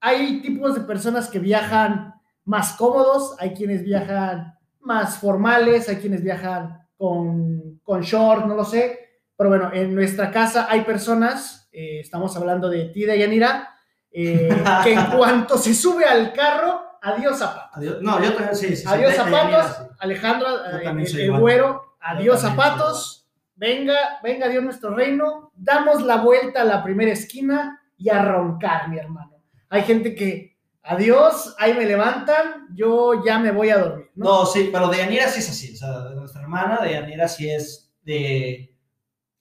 hay 0.00 0.40
tipos 0.42 0.76
de 0.76 0.82
personas 0.82 1.28
que 1.28 1.40
viajan 1.40 2.14
más 2.44 2.74
cómodos, 2.74 3.34
hay 3.40 3.52
quienes 3.52 3.82
viajan 3.82 4.56
más 4.78 5.18
formales, 5.18 5.88
hay 5.88 5.96
quienes 5.96 6.22
viajan 6.22 6.86
con, 6.96 7.80
con 7.82 8.00
short, 8.02 8.46
no 8.46 8.54
lo 8.54 8.64
sé. 8.64 9.24
Pero 9.36 9.50
bueno, 9.50 9.70
en 9.72 9.92
nuestra 9.92 10.30
casa 10.30 10.68
hay 10.70 10.82
personas, 10.82 11.68
eh, 11.72 11.98
estamos 11.98 12.36
hablando 12.36 12.68
de 12.68 12.90
ti, 12.90 13.04
de 13.04 13.18
Yanira, 13.18 13.74
eh, 14.12 14.48
que 14.84 14.92
en 14.92 15.04
cuanto 15.16 15.58
se 15.58 15.74
sube 15.74 16.04
al 16.04 16.32
carro, 16.32 16.80
adiós 17.02 17.40
zapatos. 17.40 17.76
Adiós. 17.76 18.02
No, 18.02 18.22
yo 18.22 18.34
también 18.34 18.54
sí. 18.54 18.84
Adiós 18.86 19.14
zapatos, 19.16 19.32
mira, 19.50 19.90
Yo 20.00 20.90
eh, 20.90 21.02
el, 21.02 21.20
igual. 21.22 21.40
güero, 21.40 21.96
adiós 21.98 22.40
zapatos, 22.40 23.28
venga, 23.56 24.20
venga 24.22 24.46
Dios 24.46 24.62
nuestro 24.62 24.94
reino, 24.94 25.50
damos 25.56 26.02
la 26.02 26.18
vuelta 26.18 26.62
a 26.62 26.64
la 26.64 26.84
primera 26.84 27.10
esquina 27.10 27.80
y 28.02 28.08
a 28.10 28.22
roncar, 28.24 28.88
mi 28.88 28.98
hermano. 28.98 29.40
Hay 29.68 29.82
gente 29.82 30.14
que, 30.14 30.58
adiós, 30.82 31.54
ahí 31.58 31.74
me 31.74 31.86
levantan, 31.86 32.68
yo 32.74 33.24
ya 33.24 33.38
me 33.38 33.52
voy 33.52 33.70
a 33.70 33.78
dormir. 33.78 34.10
¿no? 34.14 34.24
No, 34.40 34.46
sí, 34.46 34.68
pero 34.72 34.88
de 34.88 34.98
Yanira 34.98 35.28
sí 35.28 35.40
es 35.40 35.50
así. 35.50 35.74
O 35.74 35.76
sea, 35.76 36.00
de 36.00 36.16
nuestra 36.16 36.42
hermana, 36.42 36.80
de 36.82 36.92
Yanira 36.92 37.28
sí 37.28 37.48
es 37.48 37.92
de. 38.04 38.68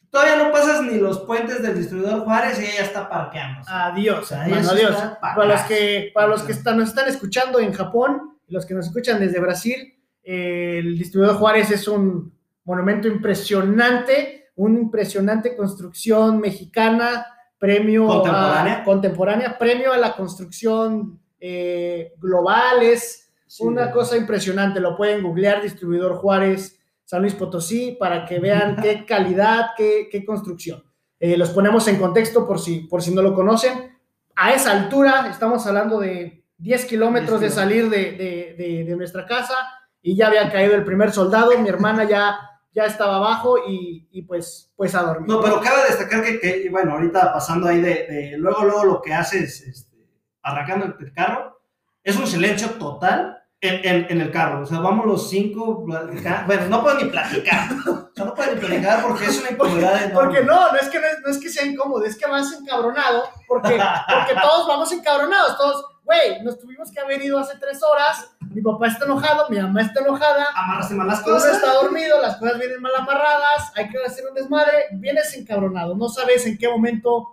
Todavía 0.10 0.36
no 0.44 0.52
pasas 0.52 0.84
ni 0.84 0.98
los 1.00 1.22
puentes 1.22 1.62
del 1.62 1.78
distribuidor 1.78 2.26
Juárez 2.26 2.60
y 2.60 2.66
ella 2.66 2.74
ya 2.80 2.84
está 2.84 3.10
parqueando. 3.10 3.62
o 3.62 3.64
sea. 3.64 3.86
Adiós, 3.88 4.20
O 4.20 4.26
sea, 4.26 4.44
adiós. 4.44 4.92
está 4.92 5.20
pa' 5.20 5.36
Para 5.36 5.54
los 5.54 5.62
que, 5.62 6.12
para 6.14 6.28
los 6.28 6.44
que 6.44 6.52
están, 6.52 6.78
nos 6.78 6.90
están 6.90 7.08
escuchando 7.08 7.60
en 7.60 7.72
Japón, 7.74 8.38
los 8.48 8.66
que 8.66 8.74
nos 8.74 8.88
escuchan 8.88 9.20
desde 9.20 9.40
Brasil, 9.40 9.98
eh, 10.24 10.80
el 10.80 10.98
distribuidor 10.98 11.38
Juárez 11.38 11.72
es 11.72 11.88
un 11.88 12.38
monumento 12.66 13.08
impresionante, 13.08 14.52
una 14.56 14.80
impresionante 14.80 15.56
construcción 15.56 16.40
mexicana, 16.40 17.26
premio 17.62 18.08
Contemporánea. 18.08 18.74
a, 18.80 18.84
contemporánea, 18.84 19.58
premio 19.60 19.94
a 19.94 19.98
la 19.98 20.16
construcción 20.16 21.20
eh, 21.40 22.14
global, 22.18 22.82
es 22.82 23.32
Sí, 23.46 23.64
una 23.66 23.92
cosa 23.92 24.16
impresionante, 24.18 24.80
lo 24.80 24.96
pueden 24.98 25.22
googlear, 25.22 25.62
distribuidor 25.62 26.16
Juárez, 26.16 26.80
San 27.04 27.22
Luis 27.22 27.36
Potosí, 27.36 27.98
para 28.00 28.26
que 28.26 28.40
vean 28.40 28.76
qué 28.82 29.06
calidad, 29.06 29.72
qué, 29.78 30.08
qué 30.12 30.26
construcción. 30.26 30.84
Eh, 31.20 31.38
los 31.38 31.50
ponemos 31.52 31.88
en 31.90 31.98
contexto 31.98 32.48
por 32.48 32.60
si, 32.60 32.80
por 32.88 33.02
si 33.04 33.14
no 33.14 33.22
lo 33.22 33.36
conocen. 33.36 33.92
A 34.36 34.54
esa 34.54 34.72
altura, 34.72 35.28
estamos 35.30 35.68
hablando 35.68 36.00
de 36.00 36.44
10 36.58 36.86
kilómetros 36.86 37.42
de 37.42 37.48
10 37.48 37.54
salir 37.54 37.90
de, 37.90 37.98
de- 38.14 38.56
de- 38.58 38.84
de 38.86 38.96
nuestra 38.96 39.26
casa 39.26 39.54
y 40.02 40.16
ya 40.16 40.28
había 40.28 40.50
caído 40.52 40.74
el 40.74 40.86
primer 40.86 41.12
soldado, 41.12 41.52
mi 41.60 41.68
hermana 41.70 42.06
ya, 42.06 42.40
ya 42.74 42.86
estaba 42.86 43.18
abajo 43.18 43.58
y, 43.68 44.08
y 44.12 44.22
pues, 44.24 44.72
pues 44.76 44.96
a 44.96 45.04
dormir. 45.04 45.28
No, 45.30 45.42
pero 45.42 45.60
cabe 45.60 45.84
destacar 45.90 46.24
que, 46.24 46.40
que, 46.40 46.70
bueno, 46.70 46.94
ahorita 46.94 47.34
pasando 47.34 47.68
ahí 47.68 47.82
de, 47.82 48.08
de 48.08 48.38
luego, 48.38 48.64
luego 48.64 48.86
lo 48.86 49.02
que 49.02 49.14
haces, 49.14 49.62
este, 49.62 50.10
arrancando 50.42 50.86
el, 50.98 51.14
carro, 51.14 51.62
es 52.04 52.16
un 52.18 52.28
silencio 52.28 52.70
total 52.72 53.38
en, 53.60 53.86
en, 53.86 54.08
en 54.10 54.22
el 54.22 54.32
carro. 54.32 54.62
O 54.62 54.66
sea, 54.66 54.80
vamos 54.80 55.06
los 55.06 55.30
cinco, 55.30 55.86
bueno, 55.86 56.70
no 56.70 56.82
pueden 56.82 57.06
ni 57.06 57.12
platicar. 57.12 57.70
O 57.88 58.14
sea, 58.16 58.26
no 58.26 58.34
pueden 58.34 58.56
ni 58.56 58.60
platicar 58.62 59.04
porque 59.04 59.26
es 59.26 59.40
una 59.40 59.52
incomodidad 59.52 60.04
enorme. 60.04 60.14
Porque 60.14 60.44
no, 60.44 60.72
no 60.72 60.78
es 60.78 60.90
que 60.90 61.00
no 61.00 61.08
es, 61.08 61.20
no 61.26 61.32
es 61.32 61.38
que 61.38 61.50
sea 61.50 61.66
incómodo, 61.66 62.06
es 62.06 62.18
que 62.18 62.28
vas 62.30 62.54
encabronado, 62.54 63.30
porque, 63.48 63.70
porque 63.80 64.36
todos 64.42 64.68
vamos 64.68 64.92
encabronados, 64.92 65.58
todos, 65.58 65.86
güey, 66.04 66.42
nos 66.44 66.60
tuvimos 66.60 66.92
que 66.92 67.00
haber 67.00 67.22
ido 67.22 67.40
hace 67.40 67.58
tres 67.58 67.82
horas, 67.84 68.32
mi 68.54 68.62
papá 68.62 68.88
está 68.88 69.06
enojado, 69.06 69.48
mi 69.50 69.60
mamá 69.60 69.82
está 69.82 70.02
enojada, 70.02 70.48
Amarraste 70.56 70.96
mal 70.96 71.08
las 71.08 71.22
cosas. 71.22 71.56
está 71.56 71.74
dormido, 71.76 72.22
las 72.22 72.38
cosas 72.38 72.60
vienen 72.60 72.82
mal 72.82 72.92
amarradas, 72.98 73.72
hay 73.76 73.88
que 73.90 73.98
hacer 74.06 74.26
un 74.28 74.34
desmadre, 74.36 74.72
vienes 74.94 75.34
encabronado, 75.36 75.96
no 75.96 76.10
sabes 76.10 76.46
en 76.48 76.58
qué 76.58 76.68
momento 76.68 77.28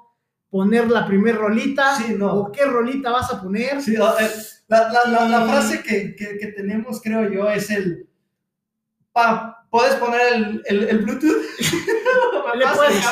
poner 0.50 0.88
la 0.90 1.06
primer 1.06 1.36
rolita, 1.36 1.96
Sí, 1.96 2.14
no. 2.16 2.32
o 2.32 2.52
qué 2.52 2.64
rolita 2.64 3.10
vas 3.10 3.32
a 3.32 3.40
poner. 3.42 3.82
Sí, 3.82 3.94
eh, 3.96 3.98
la, 4.68 4.92
la, 4.92 5.04
la, 5.06 5.28
la 5.28 5.46
frase 5.46 5.82
que, 5.82 6.14
que, 6.14 6.38
que 6.38 6.46
tenemos, 6.48 7.00
creo 7.02 7.28
yo, 7.28 7.50
es 7.50 7.70
el. 7.70 8.08
Pa, 9.12 9.66
¿Puedes 9.70 9.96
poner 9.96 10.20
el, 10.34 10.62
el, 10.66 10.88
el 10.88 10.98
Bluetooth? 10.98 11.42
Le 12.54 12.66
puedes- 12.66 13.04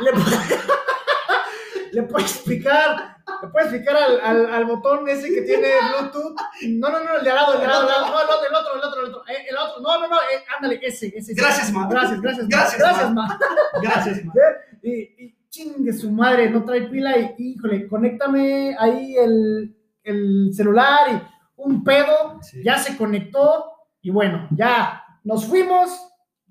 le, 0.00 0.12
le 1.92 2.02
puedes 2.02 2.30
explicar, 2.34 3.11
le 3.42 3.48
puedes 3.48 3.68
explicar 3.72 3.96
al, 3.96 4.20
al, 4.20 4.54
al 4.54 4.64
botón 4.64 5.08
ese 5.08 5.32
que 5.34 5.42
tiene 5.42 5.68
Bluetooth. 5.98 6.36
No, 6.68 6.90
no, 6.90 7.04
no, 7.04 7.16
el 7.16 7.24
de 7.24 7.30
al 7.30 7.36
lado, 7.36 7.54
el 7.54 7.60
de 7.60 7.64
al 7.66 7.70
lado, 7.72 7.82
el 7.82 7.88
lado. 7.88 8.06
no, 8.06 8.20
el 8.20 8.28
otro, 8.28 8.46
el 8.48 8.54
otro, 8.84 9.00
el 9.02 9.08
otro, 9.10 9.22
eh, 9.28 9.46
el 9.50 9.56
otro, 9.56 9.82
no, 9.82 10.00
no, 10.00 10.08
no, 10.08 10.16
eh, 10.16 10.44
ándale, 10.56 10.80
ese, 10.82 11.12
ese. 11.16 11.34
Gracias, 11.34 11.72
ma. 11.72 11.88
Gracias, 11.88 12.20
gracias, 12.20 12.44
ma. 12.48 12.56
Gracias, 12.56 13.12
ma. 13.12 13.26
ma. 13.26 13.38
Gracias, 13.82 14.24
ma. 14.24 14.32
Y, 14.84 14.90
y 15.24 15.36
chingue 15.48 15.92
su 15.92 16.10
madre, 16.10 16.50
no 16.50 16.64
trae 16.64 16.82
pila 16.88 17.16
y, 17.16 17.34
híjole, 17.38 17.86
conéctame 17.86 18.74
ahí 18.76 19.14
el, 19.16 19.76
el 20.02 20.50
celular 20.52 21.08
y 21.12 21.22
un 21.56 21.84
pedo, 21.84 22.40
Sí. 22.42 22.62
ya 22.64 22.78
se 22.78 22.96
conectó 22.96 23.66
y 24.00 24.10
bueno, 24.10 24.48
ya 24.50 25.04
nos 25.22 25.46
fuimos, 25.46 25.90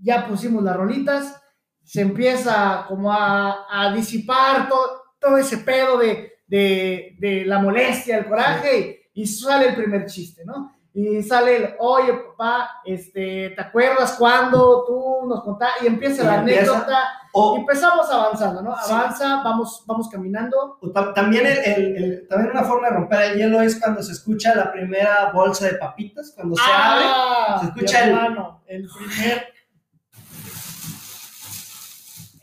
ya 0.02 0.28
pusimos 0.28 0.64
las 0.64 0.78
rolitas, 0.78 1.42
se 1.84 2.00
empieza 2.02 2.86
como 2.88 3.12
a, 3.12 3.66
a 3.70 3.92
disipar 3.94 4.70
todo, 4.70 5.02
todo 5.20 5.38
ese 5.38 5.58
pedo 5.58 5.98
de, 5.98 6.31
de, 6.52 7.16
de 7.18 7.46
la 7.46 7.60
molestia, 7.60 8.18
el 8.18 8.26
coraje 8.26 9.10
y, 9.14 9.22
y 9.22 9.26
sale 9.28 9.70
el 9.70 9.76
primer 9.76 10.06
chiste, 10.06 10.44
¿no? 10.46 10.76
Y 10.94 11.24
sale 11.24 11.56
el, 11.56 11.76
oye 11.80 12.12
papá, 12.14 12.70
este, 12.84 13.52
¿te 13.52 13.62
acuerdas 13.62 14.16
cuando 14.20 14.84
tú 14.86 15.26
nos 15.30 15.42
contaste? 15.42 15.86
Y 15.86 15.88
empieza 15.88 16.24
Y 16.24 16.26
la 16.26 16.36
empieza. 16.36 16.62
anécdota 16.74 17.00
y 17.34 17.60
empezamos 17.62 18.12
avanzando, 18.12 18.62
¿no? 18.62 18.76
Sí. 18.76 18.92
Avanza, 18.92 19.42
vamos, 19.42 19.84
vamos 19.88 20.10
caminando. 20.10 20.78
también, 21.16 21.46
el, 21.48 21.58
el- 21.60 21.96
el- 22.04 22.28
también 22.28 22.52
una 22.52 22.64
forma 22.66 22.90
de 22.90 22.94
romper 22.96 23.22
el 23.32 23.38
hielo 23.38 23.62
es 23.62 23.80
cuando 23.80 24.04
se 24.04 24.12
escucha 24.12 24.54
la 24.54 24.70
primera 24.74 25.32
bolsa 25.34 25.68
de 25.68 25.76
papitas, 25.76 26.34
cuando 26.36 26.56
se 26.58 26.62
abre. 26.64 27.06
¡Ah! 27.08 27.58
se 27.62 27.68
escucha 27.68 28.04
el- 28.04 28.10
hermano, 28.10 28.62
el 28.68 28.90
primer. 28.94 29.48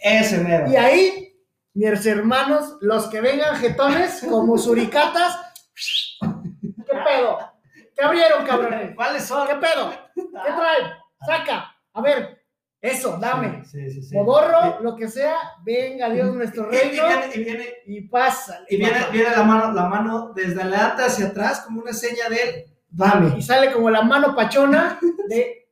Ese 0.00 0.38
mero. 0.38 0.70
Y 0.70 0.76
ahí, 0.76 1.27
mis 1.74 2.06
hermanos, 2.06 2.76
los 2.80 3.06
que 3.08 3.20
vengan 3.20 3.56
jetones 3.56 4.24
como 4.28 4.58
suricatas, 4.58 5.38
¿qué 6.20 6.94
pedo? 7.06 7.38
¿Qué 7.96 8.04
abrieron, 8.04 8.44
cabrones? 8.46 8.94
¿Cuáles 8.94 9.24
son? 9.24 9.46
¿Qué 9.48 9.54
pedo? 9.56 9.90
¿Qué 10.14 10.22
traen? 10.52 10.92
Saca. 11.26 11.74
A 11.94 12.00
ver, 12.00 12.44
eso, 12.80 13.18
dame. 13.20 13.64
Sí, 13.64 13.90
sí, 13.90 14.02
sí. 14.02 14.14
Modorro, 14.16 14.80
lo 14.82 14.94
que 14.94 15.08
sea, 15.08 15.36
venga 15.64 16.08
Dios 16.10 16.32
nuestro 16.34 16.72
Y, 16.72 16.76
y 16.76 16.78
reino 16.78 17.06
viene, 17.08 17.30
y 17.34 17.44
viene, 17.44 17.66
y 17.86 18.00
pásale. 18.08 18.66
y 18.70 18.76
viene, 18.76 18.98
papá. 19.00 19.10
viene 19.10 19.30
la, 19.30 19.42
mano, 19.42 19.72
la 19.72 19.84
mano 19.86 20.32
desde 20.34 20.62
adelante 20.62 21.02
hacia 21.02 21.26
atrás 21.26 21.60
como 21.62 21.80
una 21.80 21.92
seña 21.92 22.28
de 22.28 22.68
dame. 22.88 23.34
y 23.36 23.42
sale 23.42 23.72
como 23.72 23.90
la 23.90 24.02
mano 24.02 24.34
pachona 24.36 24.98
de 25.28 25.68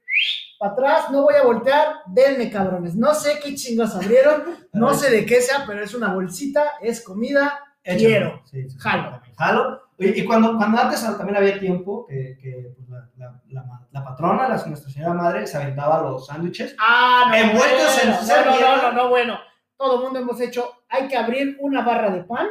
para 0.59 0.73
atrás, 0.73 1.11
no 1.11 1.23
voy 1.23 1.35
a 1.35 1.45
voltear, 1.45 1.97
denme 2.07 2.51
cabrones. 2.51 2.95
No 2.95 3.15
sé 3.15 3.39
qué 3.43 3.55
chingos 3.55 3.95
abrieron, 3.95 4.45
no 4.73 4.95
sé 4.95 5.11
de 5.11 5.27
qué 5.27 5.41
sea, 5.41 5.65
pero 5.67 5.83
es 5.83 5.95
una 5.95 6.13
bolsita, 6.13 6.73
es 6.81 7.03
comida, 7.03 7.59
Échalo. 7.83 7.99
quiero. 8.09 8.43
Sí, 8.45 8.69
sí, 8.69 8.77
Jalo. 8.79 9.21
Jalo. 9.37 9.83
Y, 9.99 10.21
y 10.21 10.25
cuando, 10.27 10.57
cuando 10.57 10.79
antes 10.79 11.03
también 11.03 11.37
había 11.37 11.59
tiempo 11.59 12.05
que, 12.07 12.37
que, 12.43 12.75
pues, 12.77 12.89
la, 13.17 13.41
la, 13.49 13.65
la, 13.91 14.05
patrona, 14.05 14.49
la, 14.49 14.63
nuestra 14.67 14.91
señora 14.91 15.15
madre, 15.15 15.47
se 15.47 15.57
aventaba 15.57 16.03
los 16.03 16.27
sándwiches. 16.27 16.77
Ah, 16.79 17.27
no, 17.31 17.35
Envueltos 17.35 18.03
en 18.03 18.11
bueno, 18.11 18.23
esa 18.23 18.45
no, 18.45 18.51
no, 18.51 18.61
no, 18.61 18.83
no, 18.83 18.93
no, 18.93 19.09
bueno. 19.09 19.39
Todo 19.79 19.97
el 19.97 20.03
mundo 20.05 20.19
hemos 20.19 20.41
hecho, 20.41 20.71
hay 20.89 21.07
que 21.09 21.17
abrir 21.17 21.57
una 21.61 21.83
barra 21.83 22.11
de 22.11 22.25
pan, 22.25 22.47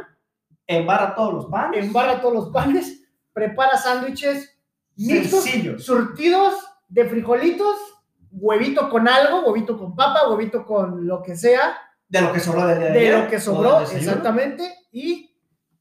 Embarra 0.68 1.14
todos 1.14 1.34
los 1.34 1.46
panes. 1.48 1.86
embarra 1.86 2.20
todos 2.22 2.34
los 2.34 2.50
panes, 2.50 3.04
prepara 3.34 3.78
sándwiches 3.78 4.58
mixtos, 4.96 5.46
surtidos 5.84 6.56
de 6.88 7.06
frijolitos, 7.06 7.78
huevito 8.38 8.89
con 8.89 9.08
algo, 9.08 9.42
huevito 9.46 9.77
con 9.77 9.96
papa, 9.96 10.30
huevito 10.30 10.65
con 10.65 11.06
lo 11.08 11.22
que 11.24 11.36
sea, 11.36 11.77
De 12.08 12.22
lo 12.22 12.32
que 12.32 12.39
sobró 12.39 12.68
del 12.68 12.80
día 12.80 12.89
de, 12.92 13.00
de 13.00 13.18
lo 13.24 13.27
que 13.30 13.39
sobró, 13.39 13.80
exactamente, 13.82 14.63
y 14.92 15.32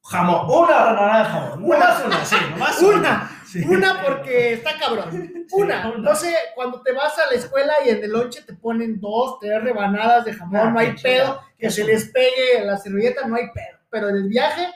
Jamón, 0.07 0.47
una 0.51 1.25
jamón. 1.25 1.65
Una. 1.65 2.03
Una, 2.05 2.25
sí, 2.27 2.37
nomás 2.51 2.79
una, 2.83 3.31
Sí. 3.47 3.65
una 3.67 4.03
porque 4.05 4.53
está 4.55 4.77
cabrón. 4.79 5.47
Una, 5.53 5.89
una. 5.89 5.97
no 6.11 6.15
sé, 6.15 6.35
cuando 6.55 6.83
te 6.83 6.93
vas 6.93 7.19
a 7.19 7.31
la 7.31 7.37
escuela 7.37 7.73
y 7.87 7.89
en 7.89 8.05
el 8.05 8.11
lonche 8.11 8.43
te 8.43 8.53
ponen 8.53 9.01
dos, 9.01 9.39
tres 9.41 9.63
rebanadas 9.63 10.25
de 10.27 10.35
jamón, 10.35 10.61
Ah, 10.61 10.71
no 10.71 10.79
hay 10.79 10.93
pedo, 11.03 11.41
que 11.59 11.71
se 11.71 11.85
les 11.85 12.11
pegue 12.11 12.63
la 12.65 12.77
servilleta, 12.77 13.27
no 13.27 13.37
hay 13.37 13.45
pedo. 13.55 13.79
Pero 13.89 14.09
en 14.11 14.17
el 14.17 14.29
viaje, 14.29 14.69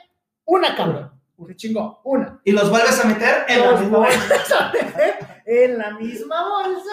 una 0.45 0.75
cabrón. 0.75 1.11
Se 1.47 1.55
chingó, 1.55 2.01
una. 2.03 2.41
Y 2.43 2.51
los 2.51 2.69
vuelves 2.69 2.99
a 3.03 3.07
meter 3.07 3.45
en 3.47 3.59
la 3.61 3.71
Los 3.71 3.79
misma 3.81 3.97
bolsa. 3.99 4.17
vuelves 4.17 4.51
a 4.51 4.71
meter 4.73 5.43
en 5.45 5.77
la 5.77 5.91
misma 5.91 6.43
bolsa, 6.49 6.91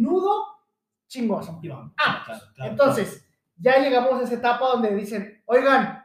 nudo, 0.00 0.44
chingoso. 1.08 1.58
Y 1.62 1.68
vamos. 1.68 1.92
Ah, 1.98 2.22
Claro, 2.24 2.40
claro, 2.54 2.70
Entonces, 2.72 3.26
ya 3.56 3.78
llegamos 3.78 4.20
a 4.20 4.24
esa 4.24 4.34
etapa 4.34 4.66
donde 4.68 4.94
dicen, 4.94 5.42
oigan, 5.46 6.04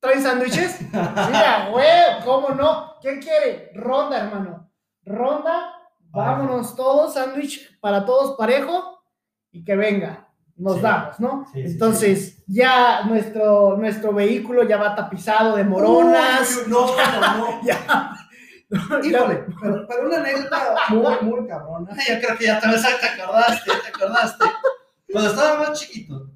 ¿traen 0.00 0.22
sándwiches? 0.22 0.80
Mira, 0.92 1.68
güey, 1.70 2.24
¿cómo 2.24 2.50
no? 2.50 2.94
¿Quién 3.00 3.20
quiere? 3.20 3.70
Ronda, 3.74 4.20
hermano. 4.24 4.70
Ronda, 5.04 5.72
vámonos 6.10 6.74
todos, 6.76 7.14
sándwich 7.14 7.78
para 7.80 8.04
todos 8.04 8.36
parejo 8.36 9.02
y 9.50 9.64
que 9.64 9.76
venga. 9.76 10.28
Nos 10.56 10.76
Sí. 10.76 10.82
damos, 10.82 11.18
¿no? 11.18 11.44
Sí, 11.52 11.66
sí, 11.66 11.72
Entonces, 11.72 12.44
ya 12.46 13.02
nuestro, 13.06 13.76
nuestro 13.76 14.12
vehículo 14.12 14.62
ya 14.62 14.76
va 14.76 14.94
tapizado 14.94 15.56
de 15.56 15.64
moronas. 15.64 16.58
Uy, 16.64 16.70
no, 16.70 16.86
no, 16.86 17.38
no. 17.38 17.60
Ya. 17.64 18.14
Híjole, 19.04 19.44
pero, 19.60 19.86
pero 19.86 20.06
una 20.06 20.16
anécdota 20.16 20.74
muy, 20.90 21.16
muy 21.22 21.48
cabrona. 21.48 21.90
Yo 22.08 22.20
creo 22.20 22.36
que 22.38 22.46
ya 22.46 22.60
te, 22.60 22.68
te 22.68 23.22
acordaste, 23.22 23.70
te 23.70 23.88
acordaste. 23.88 24.44
Cuando 25.12 25.30
estaba 25.30 25.58
más 25.58 25.80
chiquito, 25.80 26.30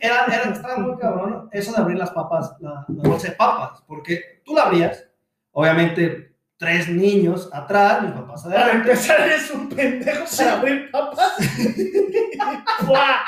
era, 0.00 0.26
era, 0.26 0.50
estaba 0.50 0.76
muy 0.78 0.96
cabrón 0.98 1.48
eso 1.52 1.72
de 1.72 1.78
abrir 1.78 1.98
las 1.98 2.10
papas, 2.10 2.54
la, 2.60 2.84
la 2.88 3.08
bolsa 3.08 3.28
de 3.28 3.34
papas, 3.34 3.82
porque 3.86 4.42
tú 4.44 4.54
la 4.54 4.64
abrías, 4.64 5.04
obviamente 5.52 6.28
tres 6.58 6.88
niños 6.88 7.48
atrás, 7.52 8.02
mis 8.02 8.12
papás 8.12 8.42
Para 8.42 8.64
adelante. 8.64 8.90
empezar, 8.90 9.20
eres 9.20 9.50
un 9.52 9.68
pendejo 9.68 10.24
para 10.36 10.52
abrir 10.54 10.90
papas. 10.90 11.34
y 11.58 12.84
¡pua! 12.84 13.20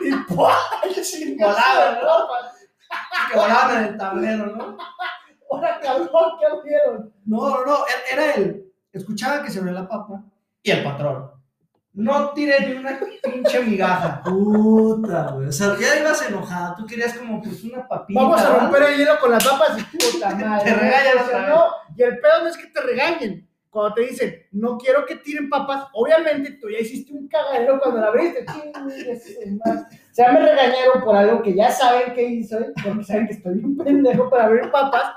Y 0.00 0.12
¡pua! 0.32 0.56
Y 0.88 1.02
chingazo 1.02 1.52
Volaba, 1.52 1.90
de 1.90 2.00
¿no? 2.02 2.28
que 3.30 3.38
volaban 3.38 3.76
en 3.78 3.84
el 3.84 3.96
tablero, 3.98 4.46
¿no? 4.46 4.76
Ahora, 5.56 5.80
cabrón, 5.82 6.08
¿qué 6.38 6.46
abrieron? 6.46 7.12
No, 7.24 7.50
no, 7.50 7.64
no, 7.66 7.76
era- 7.86 8.22
era 8.24 8.34
el. 8.34 8.64
Escuchaba 8.92 9.42
que 9.42 9.50
se 9.50 9.58
abría 9.58 9.74
la 9.74 9.88
papa 9.88 10.22
y 10.62 10.70
el 10.70 10.82
patrón. 10.84 11.30
No 11.92 12.30
tiré 12.32 12.60
ni 12.68 12.72
una 12.76 12.98
pinche 13.22 13.62
migaja. 13.62 14.22
Puta, 14.22 15.30
güey. 15.32 15.48
O 15.48 15.52
sea, 15.52 15.76
ya 15.80 15.98
ibas 15.98 16.20
enojada. 16.28 16.74
Tú 16.76 16.84
querías 16.86 17.14
como 17.16 17.40
pues 17.42 17.64
una 17.64 17.88
papita. 17.88 18.20
Vamos 18.20 18.40
a 18.40 18.50
¿verdad? 18.50 18.60
romper 18.64 18.82
el 18.82 18.98
hielo 18.98 19.18
con 19.18 19.30
las 19.30 19.46
papas 19.46 19.78
y 19.78 19.82
puta 20.12 20.34
madre. 20.34 20.64
Te 20.70 20.76
regañan 20.76 21.18
O 21.24 21.26
sea, 21.28 21.46
no, 21.48 21.64
y 21.96 22.02
el 22.02 22.18
pedo 22.20 22.42
no 22.42 22.48
es 22.48 22.56
que 22.58 22.66
te 22.66 22.80
regañen. 22.82 23.48
Cuando 23.70 23.94
te 23.94 24.00
dicen, 24.02 24.34
no 24.52 24.78
quiero 24.78 25.04
que 25.04 25.16
tiren 25.16 25.50
papas, 25.50 25.88
obviamente 25.92 26.52
tú 26.60 26.70
ya 26.70 26.78
hiciste 26.78 27.12
un 27.12 27.28
cagadero 27.28 27.78
cuando 27.78 28.00
la 28.00 28.06
abriste. 28.08 28.44
O 28.48 29.70
sea, 30.12 30.32
me 30.32 30.40
regañaron 30.40 31.02
por 31.04 31.14
algo 31.14 31.42
que 31.42 31.54
ya 31.54 31.70
saben 31.70 32.14
que 32.14 32.22
hice, 32.22 32.72
porque 32.82 33.04
saben 33.04 33.26
que 33.26 33.34
estoy 33.34 33.52
un 33.58 33.76
pendejo 33.76 34.30
para 34.30 34.44
abrir 34.44 34.70
papas. 34.70 35.12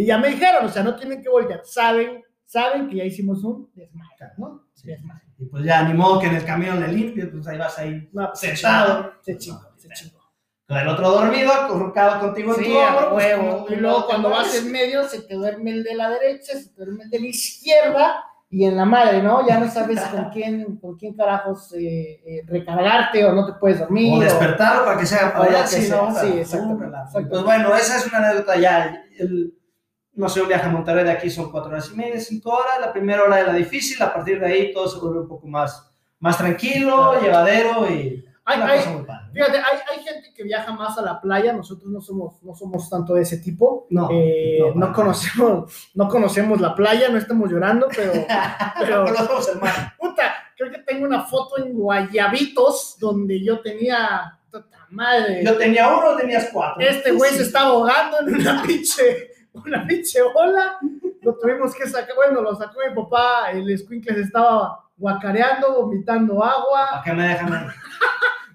Y 0.00 0.06
ya 0.06 0.16
me 0.18 0.28
dijeron, 0.30 0.64
o 0.64 0.68
sea, 0.68 0.82
no 0.82 0.96
tienen 0.96 1.22
que 1.22 1.28
voltear. 1.28 1.60
Saben, 1.62 2.22
saben 2.46 2.88
que 2.88 2.96
ya 2.96 3.04
hicimos 3.04 3.44
un 3.44 3.70
desmadre, 3.74 4.32
¿no? 4.38 4.64
Desmadre. 4.82 5.22
Y 5.38 5.44
pues 5.46 5.62
ya, 5.64 5.82
ni 5.82 5.92
modo 5.92 6.18
que 6.20 6.26
en 6.28 6.36
el 6.36 6.44
camión 6.44 6.80
le 6.80 6.88
limpies, 6.88 7.28
pues 7.30 7.46
ahí 7.48 7.58
vas 7.58 7.78
ahí 7.78 8.08
No, 8.12 8.34
sentado. 8.34 9.12
Se 9.20 9.36
chingó, 9.36 9.60
se 9.76 9.88
chingó. 9.90 10.18
Con 10.66 10.78
el 10.78 10.88
otro 10.88 11.10
dormido, 11.10 11.52
acurrucado 11.52 12.18
contigo 12.20 12.54
en 12.56 12.64
Sí, 12.64 12.70
tu 12.70 12.78
a 12.78 12.88
hombro. 12.94 13.10
pues, 13.12 13.26
huevo. 13.26 13.66
Y 13.68 13.76
luego 13.76 14.06
cuando 14.06 14.30
vas 14.30 14.54
en 14.54 14.72
medio, 14.72 15.04
se 15.04 15.20
te 15.22 15.34
duerme 15.34 15.70
el 15.72 15.82
de 15.84 15.94
la 15.94 16.08
derecha, 16.10 16.52
se 16.54 16.70
te 16.70 16.76
duerme 16.76 17.04
el 17.04 17.10
de 17.10 17.20
la 17.20 17.26
izquierda 17.26 18.24
y 18.48 18.64
en 18.64 18.76
la 18.76 18.84
madre, 18.84 19.22
¿no? 19.22 19.46
Ya 19.46 19.58
no 19.58 19.68
sabes 19.70 20.00
con 20.00 20.30
quién, 20.30 20.76
con 20.78 20.96
quién 20.96 21.14
carajos 21.14 21.72
eh, 21.74 22.20
eh, 22.24 22.42
recargarte 22.46 23.24
o 23.24 23.32
no 23.32 23.44
te 23.46 23.52
puedes 23.60 23.80
dormir. 23.80 24.12
O 24.14 24.16
o- 24.16 24.20
despertarlo 24.20 24.84
para 24.86 24.98
que 24.98 25.06
se 25.06 25.16
haga 25.16 25.28
o 25.28 25.32
para 25.42 25.44
allá. 25.44 25.62
que 25.62 25.68
Sí, 25.76 25.82
sea. 25.86 25.96
no, 26.02 26.14
Sí, 26.14 26.26
exactamente, 26.38 26.86
exactamente. 26.86 27.30
Pues 27.30 27.42
bueno, 27.44 27.76
esa 27.76 27.96
es 27.98 28.06
una 28.06 28.18
anécdota 28.18 28.56
ya. 28.58 29.04
El- 29.18 29.54
no 30.14 30.28
sé, 30.28 30.40
un 30.42 30.48
viaje 30.48 30.66
a 30.66 30.70
Monterrey 30.70 31.04
de 31.04 31.12
aquí 31.12 31.30
son 31.30 31.50
cuatro 31.50 31.70
horas 31.70 31.90
y 31.92 31.96
media, 31.96 32.20
cinco 32.20 32.50
horas. 32.50 32.80
La 32.80 32.92
primera 32.92 33.22
hora 33.22 33.40
era 33.40 33.52
difícil, 33.52 34.00
a 34.02 34.12
partir 34.12 34.38
de 34.40 34.46
ahí 34.46 34.72
todo 34.72 34.88
se 34.88 34.98
vuelve 34.98 35.20
un 35.20 35.28
poco 35.28 35.46
más, 35.46 35.90
más 36.18 36.36
tranquilo, 36.38 37.10
Claro. 37.12 37.20
llevadero 37.22 37.90
y 37.90 38.24
Hay- 38.44 38.60
hay-. 38.62 38.80
Fíjate, 39.32 39.58
hay, 39.58 39.78
hay 39.98 40.02
gente 40.04 40.32
que 40.34 40.42
viaja 40.42 40.72
más 40.72 40.98
a 40.98 41.02
la 41.02 41.20
playa, 41.20 41.52
nosotros 41.52 41.88
no 41.92 42.00
somos, 42.00 42.42
no 42.42 42.52
somos 42.54 42.90
tanto 42.90 43.14
de 43.14 43.22
ese 43.22 43.36
tipo. 43.38 43.86
No, 43.90 44.08
Eh, 44.10 44.58
no, 44.74 44.92
conocemos, 44.92 45.90
no 45.94 46.08
conocemos 46.08 46.60
la 46.60 46.74
playa, 46.74 47.08
no 47.10 47.18
estamos 47.18 47.48
llorando, 47.50 47.86
pero, 47.94 48.12
pero 48.80 49.04
Conocemos 49.04 49.48
el 49.50 49.60
mar. 49.60 49.94
puta, 49.98 50.32
creo 50.56 50.70
que 50.72 50.78
tengo 50.78 51.06
una 51.06 51.22
foto 51.22 51.58
en 51.58 51.74
Guayabitos 51.74 52.96
donde 52.98 53.42
yo 53.42 53.60
tenía, 53.60 54.38
puta 54.50 54.86
madre, 54.90 55.44
Yo 55.44 55.56
tenía 55.56 55.88
uno, 55.88 56.16
tenías 56.16 56.48
cuatro. 56.52 56.80
este 56.84 57.12
güey 57.12 57.30
se 57.32 57.42
estaba 57.42 57.68
ahogando 57.68 58.18
en 58.20 58.34
una 58.34 58.62
pinche, 58.66 59.29
una 59.54 59.86
pinche 59.86 60.20
ola, 60.22 60.78
lo 61.22 61.34
tuvimos 61.38 61.74
que 61.74 61.88
sacar, 61.88 62.14
bueno, 62.16 62.40
lo 62.40 62.54
sacó 62.56 62.78
mi 62.88 62.94
papá, 62.94 63.50
el 63.52 63.68
escuincle 63.70 64.14
se 64.14 64.20
estaba 64.22 64.84
guacareando, 64.96 65.74
vomitando 65.74 66.42
agua, 66.44 66.88
¿Para 66.90 67.02
qué 67.02 67.12
me 67.12 67.28
dejan 67.28 67.68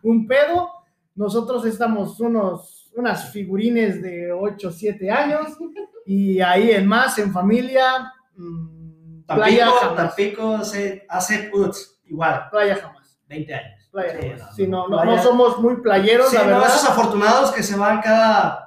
un 0.03 0.27
pedo. 0.27 0.69
Nosotros 1.15 1.65
estamos 1.65 2.19
unos, 2.19 2.91
unas 2.95 3.31
figurines 3.31 4.01
de 4.01 4.31
8 4.31 4.67
o 4.67 4.71
7 4.71 5.09
años 5.09 5.57
y 6.05 6.39
ahí 6.41 6.71
en 6.71 6.85
más, 6.87 7.17
en 7.17 7.31
familia, 7.31 8.11
mm, 8.35 9.23
playa 9.25 9.65
Tampico, 9.65 9.79
jamás. 9.79 9.95
Tampico 10.15 10.55
hace, 10.57 11.05
hace 11.09 11.49
putz, 11.51 11.99
igual, 12.05 12.47
Playa 12.51 12.75
jamás. 12.81 13.17
20 13.27 13.53
años. 13.55 13.89
Playa 13.91 14.11
Sí, 14.11 14.27
jamás. 14.27 14.39
no, 14.49 14.53
Sí, 14.55 14.67
no, 14.67 14.87
no, 14.89 14.97
playa- 15.01 15.15
no 15.17 15.23
somos 15.23 15.57
muy 15.59 15.77
playeros, 15.81 16.29
Sí, 16.29 16.35
la 16.35 16.43
no, 16.43 16.47
verdad. 16.49 16.67
esos 16.67 16.89
afortunados 16.89 17.51
que 17.51 17.63
se 17.63 17.75
van 17.77 18.01
cada 18.01 18.64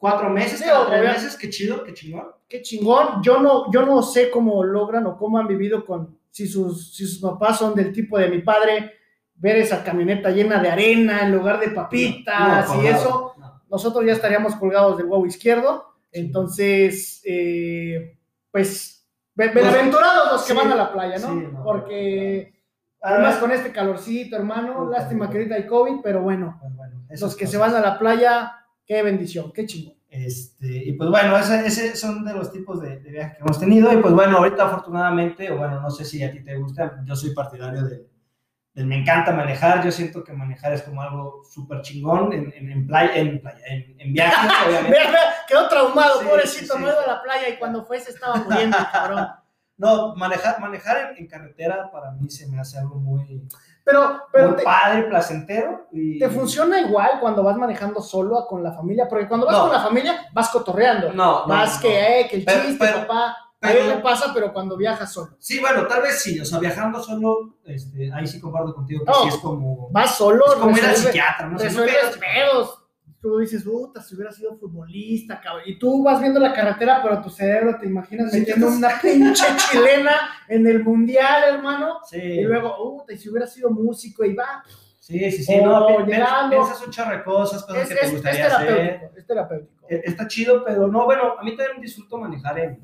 cuatro 0.00 0.30
meses, 0.30 0.62
cada 0.62 0.86
tres 0.86 1.02
meses, 1.04 1.36
qué 1.36 1.50
chido, 1.50 1.84
qué 1.84 1.92
chingón. 1.92 2.24
Qué 2.48 2.62
chingón. 2.62 3.22
Yo 3.22 3.38
no, 3.40 3.70
yo 3.70 3.84
no 3.84 4.02
sé 4.02 4.30
cómo 4.30 4.64
logran 4.64 5.06
o 5.06 5.16
cómo 5.18 5.36
han 5.38 5.46
vivido 5.46 5.84
con, 5.84 6.18
si 6.30 6.48
sus, 6.48 6.94
si 6.96 7.06
sus 7.06 7.20
papás 7.20 7.58
son 7.58 7.74
del 7.74 7.92
tipo 7.92 8.18
de 8.18 8.28
mi 8.28 8.38
padre, 8.40 8.92
ver 9.34 9.56
esa 9.58 9.84
camioneta 9.84 10.30
llena 10.30 10.58
de 10.60 10.70
arena 10.70 11.20
en 11.22 11.32
lugar 11.32 11.60
de 11.60 11.68
papitas 11.70 12.68
No, 12.74 12.82
y 12.82 12.86
eso. 12.86 13.34
no. 13.38 13.62
nosotros 13.68 14.04
ya 14.06 14.12
estaríamos 14.14 14.56
colgados 14.56 14.96
del 14.96 15.06
huevo 15.06 15.26
izquierdo. 15.26 15.84
Entonces, 16.12 17.20
eh, 17.24 18.16
pues, 18.50 19.06
bienaventurados 19.34 20.32
los 20.32 20.42
que 20.44 20.52
Sí, 20.52 20.58
van 20.58 20.72
a 20.72 20.76
la 20.76 20.92
playa, 20.92 21.18
¿no? 21.18 21.28
sí, 21.40 21.48
Porque, 21.62 22.54
además 23.02 23.32
ver, 23.34 23.40
con 23.40 23.52
este 23.52 23.70
calorcito, 23.70 24.34
hermano, 24.36 24.88
lástima 24.90 25.28
que 25.30 25.36
ahorita 25.38 25.54
hay 25.56 25.66
COVID, 25.66 26.00
pero 26.02 26.22
bueno, 26.22 26.56
pues 26.60 26.74
bueno, 26.74 27.02
los 27.08 27.36
que 27.36 27.46
se 27.46 27.58
van 27.58 27.74
a 27.76 27.80
la 27.80 27.98
playa, 27.98 28.59
qué 28.90 29.04
bendición, 29.04 29.52
qué 29.52 29.66
chingón. 29.66 29.94
Este, 30.08 30.66
y 30.66 30.92
pues 30.94 31.08
bueno, 31.08 31.38
ese, 31.38 31.64
ese 31.64 31.94
son 31.94 32.24
de 32.24 32.34
los 32.34 32.50
tipos 32.50 32.82
de, 32.82 32.98
de 32.98 33.10
viajes 33.12 33.36
que 33.36 33.42
hemos 33.44 33.60
tenido. 33.60 33.92
Y 33.92 33.98
pues 33.98 34.12
bueno, 34.12 34.38
ahorita 34.38 34.64
afortunadamente, 34.64 35.48
o 35.52 35.58
bueno, 35.58 35.80
no 35.80 35.92
sé 35.92 36.04
si 36.04 36.24
a 36.24 36.32
ti 36.32 36.40
te 36.40 36.56
gusta, 36.56 37.00
yo 37.04 37.14
soy 37.14 37.32
partidario 37.32 37.84
del, 37.84 38.08
del 38.74 38.86
me 38.86 38.96
encanta 38.96 39.30
manejar. 39.30 39.84
Yo 39.84 39.92
siento 39.92 40.24
que 40.24 40.32
manejar 40.32 40.72
es 40.72 40.82
como 40.82 41.00
algo 41.02 41.44
súper 41.48 41.82
chingón 41.82 42.32
en, 42.32 42.52
en, 42.52 42.68
en 42.68 42.86
playa, 42.88 43.14
en, 43.14 43.40
playa, 43.40 43.64
en, 43.68 43.94
en 43.96 44.12
viajes, 44.12 44.50
obviamente. 44.66 44.98
Vea, 44.98 45.10
vea, 45.12 45.20
quedó 45.46 45.68
traumado, 45.68 46.22
Sí, 46.22 46.26
pobrecito, 46.26 46.74
sí, 46.74 46.78
sí. 46.80 46.84
no 46.84 46.90
iba 46.90 47.00
a 47.00 47.06
la 47.06 47.22
playa 47.22 47.48
y 47.48 47.58
cuando 47.58 47.84
fue 47.84 48.00
se 48.00 48.10
estaba 48.10 48.34
muriendo, 48.42 48.76
cabrón. 48.92 49.28
No, 49.76 50.16
manejar, 50.16 50.60
manejar 50.60 51.12
en, 51.12 51.18
en 51.18 51.26
carretera 51.28 51.92
para 51.92 52.10
mí 52.10 52.28
se 52.28 52.48
me 52.48 52.58
hace 52.58 52.76
algo 52.76 52.96
muy, 52.96 53.40
Pero, 53.90 54.22
pero 54.32 54.48
muy 54.48 54.56
te, 54.56 54.62
padre, 54.62 55.02
placentero. 55.04 55.86
Y, 55.92 56.18
te 56.18 56.28
funciona 56.28 56.80
igual 56.80 57.18
cuando 57.20 57.42
vas 57.42 57.56
manejando 57.56 58.00
solo 58.00 58.38
a 58.38 58.46
con 58.46 58.62
la 58.62 58.72
familia, 58.72 59.06
porque 59.08 59.26
cuando 59.28 59.46
vas 59.46 59.56
No. 59.56 59.62
con 59.64 59.72
la 59.72 59.80
familia 59.80 60.26
vas 60.32 60.48
cotorreando. 60.50 61.12
No, 61.12 61.42
no, 61.42 61.46
Vas 61.48 61.76
no. 61.76 61.82
que, 61.82 62.20
eh, 62.20 62.28
que 62.28 62.36
el 62.36 62.44
Pero- 62.44 62.62
chiste, 62.64 62.78
pero- 62.84 63.06
papá. 63.06 63.36
Pero- 63.62 63.84
me 63.94 64.00
pasa, 64.00 64.30
pero 64.32 64.54
cuando 64.54 64.74
viajas 64.74 65.12
solo. 65.12 65.36
Sí, 65.38 65.60
bueno, 65.60 65.86
tal 65.86 66.00
vez 66.00 66.22
sí. 66.22 66.40
O 66.40 66.46
sea, 66.46 66.58
viajando 66.60 67.02
solo, 67.02 67.56
este, 67.66 68.10
ahí 68.10 68.26
sí 68.26 68.40
comparto 68.40 68.74
contigo 68.74 69.04
que 69.04 69.10
No. 69.10 69.22
sí 69.22 69.28
es 69.28 69.36
como, 69.36 69.90
Vas 69.90 70.14
solo, 70.16 70.46
es 70.46 70.54
como 70.54 70.74
ir 70.78 70.82
al 70.82 70.90
resuelve- 70.92 71.06
psiquiatra, 71.12 71.46
¿no? 71.46 71.52
No 71.52 71.58
resuelves 71.58 72.18
pedos. 72.18 72.82
Tú 73.20 73.36
dices, 73.38 73.64
puta, 73.64 74.00
si 74.02 74.14
hubiera 74.14 74.32
sido 74.32 74.56
futbolista, 74.56 75.40
cabrón. 75.40 75.64
Y 75.66 75.78
tú 75.78 76.02
vas 76.02 76.20
viendo 76.20 76.40
la 76.40 76.54
carretera, 76.54 77.00
pero 77.02 77.20
tu 77.20 77.28
cerebro 77.28 77.76
te 77.78 77.86
imaginas 77.86 78.32
metiendo 78.32 78.68
una 78.68 78.88
pinche 79.00 79.44
chilena 79.70 80.12
en 80.48 80.66
el 80.66 80.82
mundial, 80.82 81.42
hermano. 81.56 81.98
Sí. 82.08 82.16
Y 82.18 82.42
luego, 82.44 82.74
puta, 82.76 83.12
y 83.12 83.18
si 83.18 83.28
hubiera 83.28 83.46
sido 83.46 83.70
músico, 83.70 84.24
y 84.24 84.34
va. 84.34 84.64
Sí, 84.98 85.30
sí, 85.30 85.42
sí, 85.44 85.54
O 85.60 85.66
no, 85.66 86.06
llegando. 86.06 86.50
piensas 86.56 86.82
un 86.86 86.90
chorro 86.92 87.16
de 87.16 87.22
cosas, 87.24 87.62
cosas 87.64 87.82
Es, 87.82 87.88
que 87.88 87.94
te 87.94 88.00
es- 88.00 88.06
es 88.06 88.12
gustaría 88.12 88.46
hacer. 88.46 88.66
terapéutico, 88.68 89.16
es 89.18 89.26
terapéutico. 89.26 89.86
Eh, 89.90 90.02
Está 90.04 90.26
chido, 90.28 90.64
pero 90.64 90.86
no, 90.88 91.04
bueno, 91.04 91.34
a 91.38 91.42
mí 91.42 91.56
también 91.56 91.80
disfruto 91.82 92.16
manejar 92.16 92.58
en, 92.58 92.78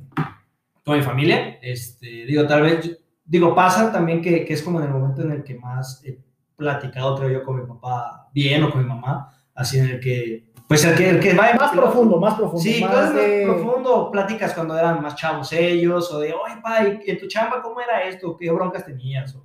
con 0.85 0.97
mi 0.99 1.03
familia. 1.03 1.59
Este, 1.63 2.07
digo, 2.27 2.47
tal 2.47 2.63
vez 2.63 2.99
digo, 3.25 3.55
pasa 3.55 3.91
también 3.93 4.21
que, 4.23 4.45
que, 4.45 4.53
es 4.55 4.63
como 4.63 4.81
en 4.81 4.87
el 4.87 4.93
momento 4.93 5.23
en 5.23 5.31
el 5.33 5.45
que 5.45 5.55
más 5.55 6.03
he 6.05 6.19
platicado, 6.57 7.17
creo 7.17 7.31
yo, 7.31 7.43
con 7.45 7.61
mi 7.61 7.67
papá 7.67 8.29
bien 8.33 8.63
o 8.65 8.71
con 8.71 8.83
mi 8.83 8.89
mamá, 8.89 9.33
así 9.57 9.79
en 9.79 9.87
el 9.87 10.01
que, 10.01 10.53
pues 10.69 10.85
el 10.85 10.95
que, 10.95 11.11
el 11.11 11.21
que 11.21 11.35
va 11.35 11.53
más 11.55 11.73
profundo, 11.73 12.21
más 12.21 12.35
profundo. 12.35 12.61
Sí, 12.61 12.81
más, 12.81 13.13
más 13.13 13.23
profundo, 13.45 14.11
pláticas 14.13 14.53
cuando 14.53 14.79
eran 14.79 15.03
más 15.03 15.17
chavos 15.17 15.53
ellos, 15.53 16.13
o 16.13 16.21
de, 16.21 16.33
oye, 16.33 16.61
pa, 16.63 16.85
¿en 16.85 17.19
tu 17.19 17.27
chamba 17.27 17.61
cómo 17.63 17.81
era 17.81 18.05
esto? 18.05 18.37
¿Qué 18.37 18.51
broncas 18.53 18.85
tenías? 18.85 19.35
O, 19.35 19.45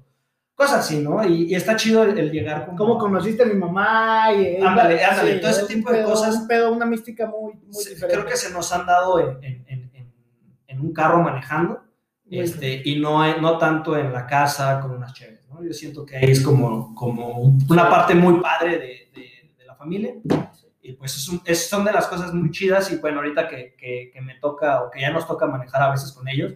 cosas 0.53 0.79
así, 0.79 0.99
¿no? 0.99 1.25
Y, 1.25 1.45
y 1.45 1.55
está 1.55 1.75
chido 1.75 2.03
el, 2.03 2.15
el 2.19 2.31
llegar 2.31 2.65
como... 2.65 2.77
¿Cómo 2.77 2.97
conociste 2.99 3.41
a 3.41 3.47
mi 3.47 3.55
mamá? 3.55 4.31
Y, 4.31 4.57
ándale, 4.57 5.03
ándale, 5.03 5.33
sí, 5.35 5.41
todo 5.41 5.49
ese 5.49 5.65
tipo 5.65 5.89
pedo, 5.89 5.97
de 5.97 6.03
cosas. 6.03 6.35
Un 6.35 6.47
pedo, 6.47 6.71
una 6.71 6.85
mística 6.85 7.25
muy, 7.25 7.53
muy 7.53 7.83
se, 7.83 7.91
diferente. 7.91 8.15
Creo 8.15 8.29
que 8.29 8.37
se 8.37 8.53
nos 8.53 8.71
han 8.71 8.85
dado 8.85 9.19
en, 9.19 9.43
en, 9.43 9.65
en, 9.67 10.13
en 10.67 10.79
un 10.81 10.93
carro 10.93 11.23
manejando, 11.23 11.81
este, 12.29 12.81
y 12.85 12.99
no, 12.99 13.37
no 13.39 13.57
tanto 13.57 13.97
en 13.97 14.13
la 14.13 14.25
casa 14.27 14.79
con 14.79 14.91
unas 14.91 15.13
chéveres, 15.13 15.47
¿no? 15.49 15.63
Yo 15.63 15.73
siento 15.73 16.05
que 16.05 16.17
ahí 16.17 16.31
es 16.31 16.41
como, 16.41 16.93
como 16.95 17.57
una 17.69 17.89
parte 17.89 18.13
muy 18.13 18.39
padre 18.39 18.71
de, 18.73 18.87
de, 19.13 19.21
de 19.21 19.30
familia. 19.81 20.13
Y 20.81 20.93
pues 20.93 21.15
es 21.15 21.27
un, 21.27 21.41
es, 21.45 21.69
son 21.69 21.83
de 21.85 21.91
las 21.91 22.07
cosas 22.07 22.33
muy 22.33 22.51
chidas 22.51 22.91
y 22.91 22.97
bueno, 22.97 23.19
ahorita 23.19 23.47
que, 23.47 23.75
que, 23.77 24.11
que, 24.13 24.21
me 24.21 24.35
toca 24.35 24.83
o 24.83 24.89
que 24.89 25.01
ya 25.01 25.11
nos 25.11 25.27
toca 25.27 25.45
manejar 25.45 25.81
a 25.83 25.91
veces 25.91 26.11
con 26.11 26.27
ellos, 26.27 26.53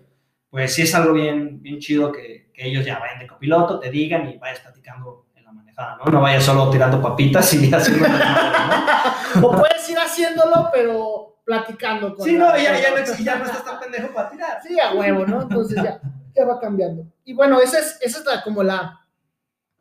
pues 0.49 0.73
sí 0.73 0.83
es 0.83 0.95
algo 0.95 1.13
bien, 1.13 1.61
bien 1.61 1.79
chido 1.79 2.11
que, 2.11 2.51
que 2.53 2.67
ellos 2.67 2.85
ya 2.85 2.99
vayan 2.99 3.19
de 3.19 3.27
copiloto, 3.27 3.79
te 3.79 3.89
digan 3.89 4.27
y 4.29 4.38
vayas 4.38 4.61
platicando 4.61 5.27
en 5.35 5.43
la 5.43 5.51
manejada, 5.51 5.97
¿no? 5.97 6.11
No 6.11 6.21
vayas 6.21 6.43
solo 6.43 6.69
tirando 6.69 7.01
papitas 7.01 7.53
y 7.53 7.71
haciendo... 7.73 8.07
¿no? 8.07 9.47
O 9.47 9.51
puedes 9.51 9.89
ir 9.89 9.97
haciéndolo, 9.97 10.69
pero 10.71 11.39
platicando 11.43 12.15
con 12.15 12.25
Sí, 12.25 12.33
no, 12.35 12.55
ya, 12.57 12.79
ya, 12.79 12.89
no, 12.91 13.17
ya 13.17 13.35
no 13.38 13.45
estás 13.45 13.65
tan 13.65 13.79
pendejo 13.79 14.13
para 14.13 14.29
tirar. 14.29 14.59
Sí, 14.65 14.79
a 14.79 14.93
huevo, 14.93 15.25
¿no? 15.25 15.43
Entonces 15.43 15.81
ya, 15.83 15.99
ya 16.35 16.45
va 16.45 16.59
cambiando. 16.59 17.05
Y 17.23 17.33
bueno, 17.33 17.59
esa 17.59 17.79
es, 17.79 17.99
esa 18.01 18.19
es 18.19 18.25
la, 18.25 18.43
como 18.43 18.63
la, 18.63 19.05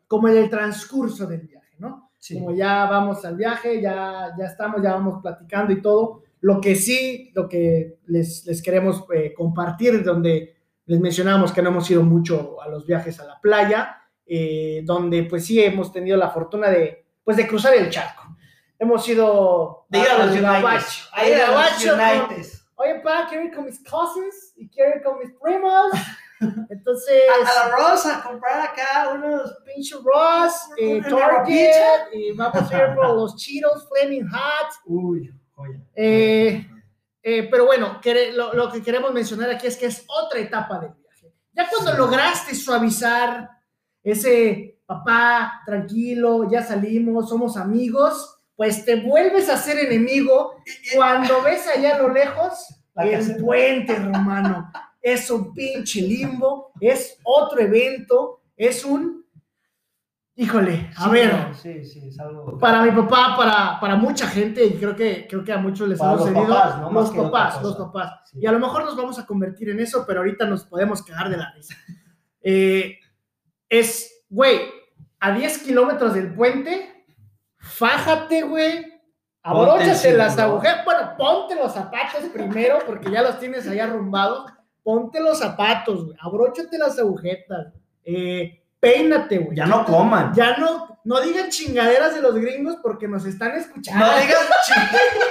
como 0.07 0.27
en 0.27 0.37
el 0.37 0.49
transcurso 0.49 1.25
del 1.25 1.49
¿no? 1.51 1.54
Sí. 2.25 2.39
Como 2.39 2.55
ya 2.55 2.87
vamos 2.87 3.23
al 3.23 3.35
viaje, 3.35 3.79
ya, 3.79 4.33
ya 4.35 4.45
estamos, 4.45 4.81
ya 4.81 4.93
vamos 4.93 5.21
platicando 5.21 5.71
y 5.71 5.79
todo. 5.79 6.23
Lo 6.41 6.59
que 6.59 6.75
sí, 6.75 7.31
lo 7.35 7.47
que 7.47 7.99
les, 8.07 8.43
les 8.47 8.63
queremos 8.63 9.05
eh, 9.13 9.31
compartir, 9.31 10.03
donde 10.03 10.55
les 10.87 10.99
mencionamos 10.99 11.51
que 11.51 11.61
no 11.61 11.69
hemos 11.69 11.91
ido 11.91 12.01
mucho 12.01 12.59
a 12.63 12.67
los 12.67 12.87
viajes 12.87 13.19
a 13.19 13.25
la 13.25 13.39
playa, 13.39 14.01
eh, 14.25 14.81
donde 14.85 15.21
pues 15.25 15.45
sí 15.45 15.61
hemos 15.63 15.91
tenido 15.91 16.17
la 16.17 16.31
fortuna 16.31 16.67
de, 16.71 17.05
pues 17.23 17.37
de 17.37 17.47
cruzar 17.47 17.75
el 17.75 17.91
charco. 17.91 18.23
Hemos 18.79 19.07
ido 19.07 19.85
de 19.89 19.99
ir 19.99 20.07
a, 20.07 20.15
a 20.15 20.25
los 20.25 20.31
United. 20.31 20.83
A 21.13 21.27
ir 21.27 21.35
a 21.35 21.51
los 21.51 21.85
United. 21.85 22.51
Oye, 22.73 23.01
pa, 23.03 23.27
quiero 23.29 23.45
ir 23.45 23.53
con 23.53 23.65
mis 23.65 23.87
cousins 23.87 24.53
y 24.55 24.67
quiero 24.67 24.95
ir 24.95 25.03
con 25.03 25.19
mis 25.19 25.31
primos. 25.39 25.91
Entonces. 26.69 27.23
A, 27.29 27.69
la 27.69 27.75
Rosa, 27.75 28.17
a 28.17 28.23
comprar 28.23 28.61
acá 28.61 29.11
unos. 29.13 29.57
Pinche 29.65 29.95
Ross, 29.95 30.53
eh, 30.77 31.01
Target, 31.01 32.13
y 32.13 32.31
vamos 32.31 32.71
a 32.71 32.77
ir 32.77 32.95
por 32.95 33.09
los 33.15 33.35
Cheetos 33.35 33.87
Flaming 33.89 34.27
Hot. 34.29 34.71
Uy, 34.85 35.33
oye. 35.55 35.81
Eh, 35.95 36.65
eh, 37.21 37.47
pero 37.49 37.65
bueno, 37.65 37.99
que, 38.01 38.31
lo, 38.31 38.53
lo, 38.53 38.71
que 38.71 38.81
queremos 38.81 39.11
mencionar 39.11 39.49
aquí 39.49 39.67
es 39.67 39.75
que 39.75 39.87
es 39.87 40.05
otra 40.07 40.39
etapa 40.39 40.79
del 40.79 40.91
viaje. 40.93 41.33
Ya 41.53 41.67
cuando 41.69 41.91
sí. 41.91 41.97
lograste 41.97 42.55
suavizar 42.55 43.49
ese 44.03 44.79
papá, 44.85 45.61
tranquilo, 45.65 46.49
ya 46.49 46.63
salimos, 46.63 47.27
somos 47.27 47.57
amigos, 47.57 48.39
pues 48.55 48.85
te 48.85 49.01
vuelves 49.01 49.49
a 49.49 49.57
ser 49.57 49.79
enemigo 49.79 50.55
cuando 50.95 51.41
ves 51.41 51.67
allá 51.67 51.95
a 51.95 51.99
lo 51.99 52.09
lejos 52.09 52.67
el 52.95 53.37
puente 53.37 53.95
romano. 53.95 54.71
Es 55.05 55.29
un 55.29 55.53
pinche 55.53 56.01
limbo, 56.01 56.71
es 56.79 57.19
otro 57.23 57.59
evento, 57.59 58.41
es 58.57 58.83
un 58.83 59.23
Híjole, 60.37 60.89
a 60.97 61.05
sí, 61.05 61.09
ver. 61.11 61.33
No, 61.33 61.53
sí, 61.53 61.85
sí, 61.85 62.07
es 62.09 62.19
algo... 62.19 62.57
Para 62.59 62.81
mi 62.81 62.91
papá, 62.91 63.35
para, 63.37 63.79
para 63.79 63.95
mucha 63.95 64.27
gente, 64.27 64.65
y 64.65 64.73
creo 64.73 64.93
que, 64.93 65.27
creo 65.29 65.45
que 65.45 65.53
a 65.53 65.57
muchos 65.57 65.87
les 65.87 65.97
para 65.97 66.11
ha 66.11 66.17
sucedido. 66.17 66.41
Los 66.41 66.49
papás, 66.49 66.81
¿no? 66.81 66.91
los, 66.91 67.11
papás 67.11 67.61
los 67.61 67.75
papás. 67.77 68.11
Sí. 68.25 68.39
Y 68.41 68.45
a 68.45 68.51
lo 68.51 68.59
mejor 68.59 68.83
nos 68.83 68.97
vamos 68.97 69.17
a 69.17 69.25
convertir 69.25 69.69
en 69.69 69.79
eso, 69.79 70.03
pero 70.05 70.19
ahorita 70.19 70.45
nos 70.45 70.65
podemos 70.65 71.05
quedar 71.05 71.29
de 71.29 71.37
la 71.37 71.53
risa. 71.53 71.75
Eh, 72.41 72.99
es, 73.69 74.25
güey, 74.27 74.59
a 75.19 75.31
10 75.31 75.59
kilómetros 75.59 76.13
del 76.13 76.33
puente, 76.33 77.05
fájate, 77.57 78.41
güey. 78.41 78.93
Abróchate 79.41 80.17
las 80.17 80.37
agujetas. 80.37 80.83
Bueno, 80.83 81.13
ponte 81.17 81.55
los 81.55 81.73
zapatos 81.73 82.23
primero, 82.33 82.79
porque 82.85 83.09
ya 83.09 83.21
los 83.21 83.39
tienes 83.39 83.67
ahí 83.67 83.79
arrumbados. 83.79 84.51
Ponte 84.85 85.19
los 85.19 85.39
zapatos, 85.39 86.05
güey. 86.05 86.17
Abróchate 86.21 86.77
las 86.77 86.99
agujetas. 86.99 87.73
Eh, 88.03 88.61
peínate, 88.79 89.39
güey. 89.39 89.57
Ya 89.57 89.65
no 89.65 89.83
coman. 89.83 90.31
Ya 90.35 90.57
no, 90.57 90.99
no 91.03 91.21
digan 91.21 91.49
chingaderas 91.49 92.13
de 92.13 92.21
los 92.21 92.35
gringos 92.35 92.75
porque 92.83 93.07
nos 93.07 93.25
están 93.25 93.53
escuchando. 93.53 94.05
No 94.05 94.13
digan 94.13 94.43
chingaderas. 94.63 95.27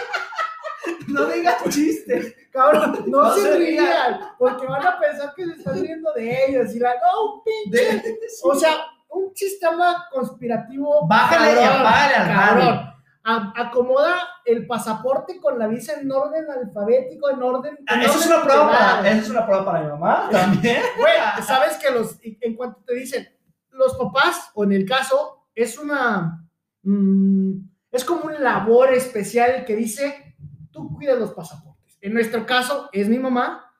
no 1.06 1.26
digan 1.26 1.54
chistes. 1.68 2.34
Cabrón, 2.50 3.04
no, 3.06 3.22
no 3.22 3.34
se, 3.36 3.42
se 3.42 3.56
rían, 3.56 3.84
rían, 3.86 4.20
porque 4.40 4.66
van 4.66 4.84
a 4.84 4.98
pensar 4.98 5.32
que 5.36 5.44
se 5.44 5.52
están 5.52 5.80
riendo 5.80 6.12
de 6.14 6.46
ellos. 6.46 6.74
Y 6.74 6.80
la, 6.80 6.94
no, 6.94 7.44
pinche. 7.44 7.94
De. 7.94 8.16
O 8.42 8.56
sea, 8.56 8.74
un 9.10 9.36
sistema 9.36 10.08
conspirativo. 10.10 11.06
Bájale 11.06 11.54
cabrón, 11.54 11.62
y 11.62 11.78
apágale 11.78 12.14
al 12.16 12.26
cabrón. 12.26 12.93
A, 13.24 13.52
acomoda 13.56 14.16
el 14.44 14.66
pasaporte 14.66 15.40
con 15.40 15.58
la 15.58 15.66
visa 15.66 15.94
en 15.98 16.12
orden 16.12 16.44
alfabético, 16.50 17.30
en 17.30 17.42
orden. 17.42 17.78
Ah, 17.86 17.94
en 17.94 18.02
eso, 18.02 18.18
es 18.18 18.26
una 18.26 18.42
prueba 18.42 18.70
para, 18.70 19.10
eso 19.10 19.22
es 19.22 19.30
una 19.30 19.46
prueba 19.46 19.64
para 19.64 19.80
mi 19.80 19.88
mamá 19.88 20.28
también. 20.30 20.82
Güey, 20.98 21.14
sabes 21.42 21.78
que 21.78 21.90
los, 21.90 22.18
en 22.22 22.54
cuanto 22.54 22.82
te 22.84 22.94
dicen, 22.94 23.26
los 23.70 23.94
papás, 23.94 24.50
o 24.54 24.64
en 24.64 24.72
el 24.72 24.86
caso, 24.86 25.48
es 25.54 25.78
una. 25.78 26.46
Mmm, 26.82 27.52
es 27.90 28.04
como 28.04 28.24
una 28.24 28.38
labor 28.38 28.92
especial 28.92 29.64
que 29.64 29.74
dice: 29.74 30.36
tú 30.70 30.92
cuidas 30.94 31.18
los 31.18 31.32
pasaportes. 31.32 31.96
En 32.00 32.12
nuestro 32.12 32.44
caso, 32.44 32.90
es 32.92 33.08
mi 33.08 33.18
mamá. 33.18 33.72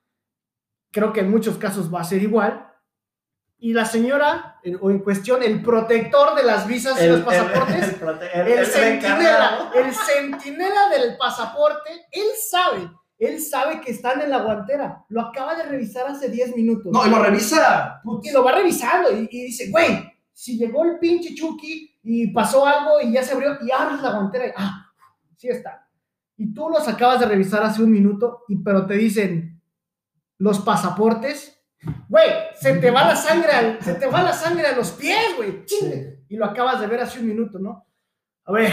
Creo 0.91 1.13
que 1.13 1.21
en 1.21 1.31
muchos 1.31 1.59
casos 1.59 1.93
va 1.93 2.01
a 2.01 2.05
ser 2.05 2.23
igual. 2.23 2.74
Y 3.65 3.73
la 3.73 3.87
señora, 3.87 4.61
o 4.81 4.91
en 4.91 4.99
cuestión, 4.99 5.43
el 5.43 5.63
protector 5.63 6.35
de 6.35 6.43
las 6.43 6.67
visas 6.67 7.03
y 7.03 7.07
los 7.07 7.21
pasaportes, 7.21 7.97
el, 8.01 8.09
el, 8.43 8.53
el, 8.53 8.59
el 8.59 8.67
centinela, 8.67 9.71
el 9.75 9.95
centinela 9.95 10.89
del 10.91 11.17
pasaporte, 11.17 11.91
él 12.13 12.27
sabe 12.51 12.91
él 13.19 13.41
sabe 13.41 13.81
que 13.81 13.93
están 13.93 14.21
en 14.21 14.31
la 14.31 14.43
guantera. 14.43 15.05
Lo 15.09 15.21
acaba 15.23 15.55
de 15.55 15.65
revisar 15.65 16.07
hace 16.07 16.29
10 16.29 16.57
minutos. 16.57 16.93
No, 16.93 17.07
y 17.07 17.11
lo 17.11 17.23
revisa. 17.23 18.01
Putz. 18.03 18.29
Y 18.29 18.33
lo 18.33 18.45
va 18.45 18.53
revisando 18.53 19.13
y, 19.13 19.29
y, 19.31 19.45
dice, 19.45 19.71
güey, 19.71 20.13
si 20.33 20.59
llegó 20.59 20.85
el 20.85 20.99
pinche 20.99 21.35
Chucky 21.35 21.99
y 22.03 22.27
pasó 22.29 22.67
algo 22.67 23.01
y 23.01 23.13
ya 23.13 23.23
se 23.23 23.33
abrió 23.33 23.57
y 23.63 23.71
abres 23.71 24.03
la 24.03 24.13
guantera 24.13 24.49
y, 24.49 24.51
ah, 24.57 24.93
sí 25.37 25.49
está. 25.49 25.89
Y 26.37 26.53
tú 26.53 26.69
los 26.69 26.87
acabas 26.89 27.21
de 27.21 27.27
revisar 27.27 27.63
hace 27.63 27.83
un 27.83 27.93
minuto, 27.93 28.43
y, 28.49 28.57
pero 28.57 28.87
te 28.87 28.95
dicen, 28.95 29.63
los 30.39 30.59
pasaportes, 30.61 31.64
güey, 32.09 32.31
se 32.55 32.75
te 32.77 32.91
va 32.91 33.05
la 33.05 33.17
sangre, 33.17 33.53
al, 33.53 33.83
se 33.83 33.95
te 33.95 34.07
va 34.07 34.23
la 34.23 34.33
sangre 34.33 34.67
a 34.67 34.77
los 34.77 34.93
pies, 34.93 35.37
güey. 35.37 35.63
Sí. 35.67 35.93
Y 36.29 36.37
lo 36.37 36.47
acabas 36.47 36.81
de 36.81 36.87
ver 36.87 37.01
hace 37.01 37.21
un 37.21 37.29
minuto, 37.29 37.59
¿no? 37.59 37.87
A 38.45 38.53
ver, 38.53 38.71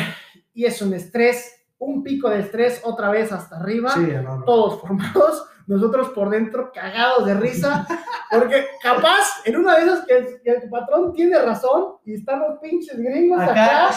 y 0.54 0.65
es 0.65 0.82
un 0.82 0.93
estrés 0.93 1.62
un 1.82 2.04
pico 2.04 2.30
de 2.30 2.41
estrés 2.41 2.80
otra 2.84 3.10
vez 3.10 3.32
hasta 3.32 3.58
arriba, 3.58 3.91
sí, 3.91 4.08
todos 4.45 4.80
formados, 4.82 5.47
nosotros 5.65 6.10
por 6.10 6.30
dentro 6.30 6.71
cagados 6.71 7.26
de 7.26 7.34
risa, 7.34 7.88
porque 8.32 8.67
capaz 8.82 9.41
en 9.45 9.58
una 9.58 9.76
de 9.78 9.84
esas 9.84 10.06
que 10.06 10.17
el, 10.17 10.41
que 10.43 10.52
el 10.52 10.69
patrón 10.69 11.12
tiene 11.12 11.39
razón 11.39 11.95
y 12.06 12.13
están 12.13 12.39
los 12.41 12.60
pinches 12.60 12.97
gringos 13.00 13.39
acá, 13.41 13.88
acá 13.89 13.95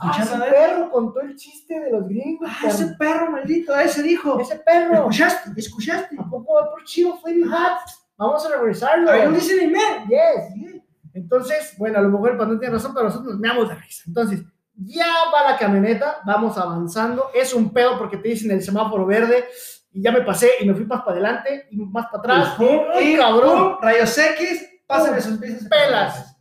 ah, 0.00 0.18
ese 0.20 0.36
perro 0.36 0.90
contó 0.90 1.20
el 1.20 1.34
chiste 1.36 1.80
de 1.80 1.90
los 1.90 2.06
gringos. 2.08 2.48
Ah, 2.50 2.68
ese 2.68 2.88
perro 2.98 3.30
maldito, 3.30 3.74
ese 3.76 4.02
dijo. 4.02 4.38
Ese 4.38 4.56
perro. 4.56 4.94
¿Escuchaste? 4.94 5.50
¿Escuchaste? 5.56 6.16
¿A 6.18 6.24
poco 6.28 6.54
va 6.54 6.70
por 6.70 6.84
chivo 6.84 7.18
Hot? 7.20 7.78
Vamos 8.16 8.46
a 8.46 8.56
regresarlo. 8.56 9.10
Are 9.10 9.24
you 9.24 9.30
listening, 9.30 9.72
man? 9.72 10.08
Yes. 10.08 10.82
Entonces, 11.12 11.74
bueno, 11.78 11.98
a 11.98 12.02
lo 12.02 12.08
mejor 12.10 12.32
el 12.32 12.36
patrón 12.36 12.58
tiene 12.58 12.74
razón, 12.74 12.92
pero 12.92 13.06
nosotros 13.06 13.32
nos 13.32 13.40
meamos 13.40 13.68
de 13.68 13.74
risa. 13.76 14.02
Entonces, 14.06 14.42
ya 14.76 15.06
va 15.32 15.52
la 15.52 15.56
camioneta, 15.56 16.18
vamos 16.24 16.58
avanzando, 16.58 17.30
es 17.32 17.54
un 17.54 17.72
pedo 17.72 17.96
porque 17.98 18.16
te 18.16 18.28
dicen 18.30 18.50
el 18.50 18.62
semáforo 18.62 19.06
verde 19.06 19.44
y 19.92 20.02
ya 20.02 20.10
me 20.10 20.22
pasé 20.22 20.50
y 20.60 20.66
me 20.66 20.74
fui 20.74 20.84
más 20.86 21.00
para 21.02 21.12
adelante 21.12 21.68
y 21.70 21.76
más 21.76 22.06
para 22.06 22.18
atrás. 22.18 22.56
Y, 22.58 22.64
¡Ay, 22.92 23.16
cabrón! 23.16 23.76
rayos 23.80 24.18
X, 24.18 24.68
pásenme 24.86 25.20
sus 25.20 25.38
piezas. 25.38 25.68
Pelas. 25.68 26.36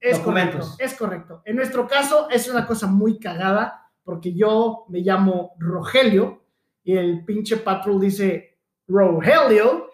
Es 0.00 0.18
Documentos. 0.18 0.70
correcto, 0.70 0.84
es 0.84 0.94
correcto. 0.94 1.42
En 1.44 1.56
nuestro 1.56 1.86
caso 1.86 2.28
es 2.30 2.48
una 2.48 2.66
cosa 2.66 2.86
muy 2.86 3.18
cagada 3.18 3.90
porque 4.02 4.34
yo 4.34 4.84
me 4.88 5.00
llamo 5.00 5.54
Rogelio 5.58 6.44
y 6.82 6.96
el 6.96 7.24
pinche 7.24 7.58
patrol 7.58 8.00
dice 8.00 8.58
Rogelio. 8.88 9.88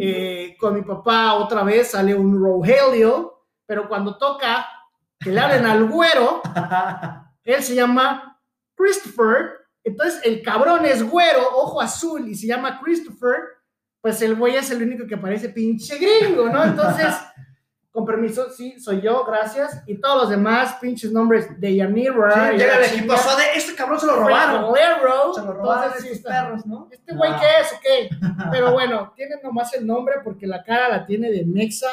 Eh, 0.00 0.56
con 0.58 0.74
mi 0.74 0.82
papá 0.82 1.34
otra 1.34 1.62
vez 1.62 1.90
sale 1.90 2.14
un 2.14 2.40
Rogelio, 2.40 3.44
pero 3.66 3.88
cuando 3.88 4.16
toca 4.16 4.66
que 5.18 5.30
le 5.30 5.40
hablen 5.40 5.66
al 5.66 5.84
güero, 5.84 6.42
él 7.44 7.62
se 7.62 7.74
llama 7.74 8.40
Christopher, 8.74 9.50
entonces 9.82 10.20
el 10.24 10.42
cabrón 10.42 10.84
es 10.84 11.02
güero, 11.02 11.42
ojo 11.54 11.80
azul, 11.80 12.28
y 12.28 12.34
se 12.34 12.46
llama 12.46 12.80
Christopher, 12.82 13.36
pues 14.00 14.20
el 14.22 14.34
güey 14.34 14.56
es 14.56 14.70
el 14.70 14.82
único 14.82 15.06
que 15.06 15.16
parece 15.16 15.48
pinche 15.48 15.98
gringo, 15.98 16.48
¿no? 16.48 16.62
Entonces, 16.64 17.14
con 17.96 18.04
permiso, 18.04 18.50
sí, 18.50 18.78
soy 18.78 19.00
yo, 19.00 19.24
gracias. 19.24 19.82
Y 19.86 19.98
todos 19.98 20.22
los 20.22 20.30
demás 20.30 20.76
pinches 20.80 21.10
nombres 21.12 21.58
de 21.58 21.74
Yanir, 21.76 22.12
Sí, 22.12 22.56
llega 22.58 22.76
el 22.76 22.84
equipo 22.84 23.14
de 23.14 23.44
este 23.56 23.74
cabrón 23.74 23.98
se 23.98 24.06
lo 24.06 24.16
robaron. 24.16 24.74
Se 25.34 25.40
lo 25.40 25.52
robaron 25.54 25.84
Entonces, 25.84 26.12
estos 26.12 26.30
perros, 26.32 26.66
¿no? 26.66 26.88
¿Este 26.92 27.14
güey 27.14 27.30
No. 27.32 27.38
qué 27.40 27.46
es 27.60 27.72
o 27.72 27.76
qué? 27.82 28.26
Pero 28.50 28.72
bueno, 28.72 29.12
tiene 29.16 29.36
nomás 29.42 29.72
el 29.74 29.86
nombre 29.86 30.16
porque 30.22 30.46
la 30.46 30.62
cara 30.62 30.88
la 30.90 31.06
tiene 31.06 31.30
de 31.30 31.44
Mexa. 31.46 31.88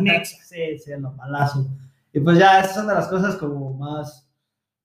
Mexa. 0.00 0.36
Sí, 0.44 0.78
sí, 0.78 0.90
lo 0.98 1.12
malazo. 1.12 1.66
Y 2.12 2.20
pues 2.20 2.38
ya, 2.38 2.60
esas 2.60 2.74
son 2.76 2.86
de 2.86 2.94
las 2.94 3.08
cosas 3.08 3.36
como 3.36 3.74
más 3.74 4.26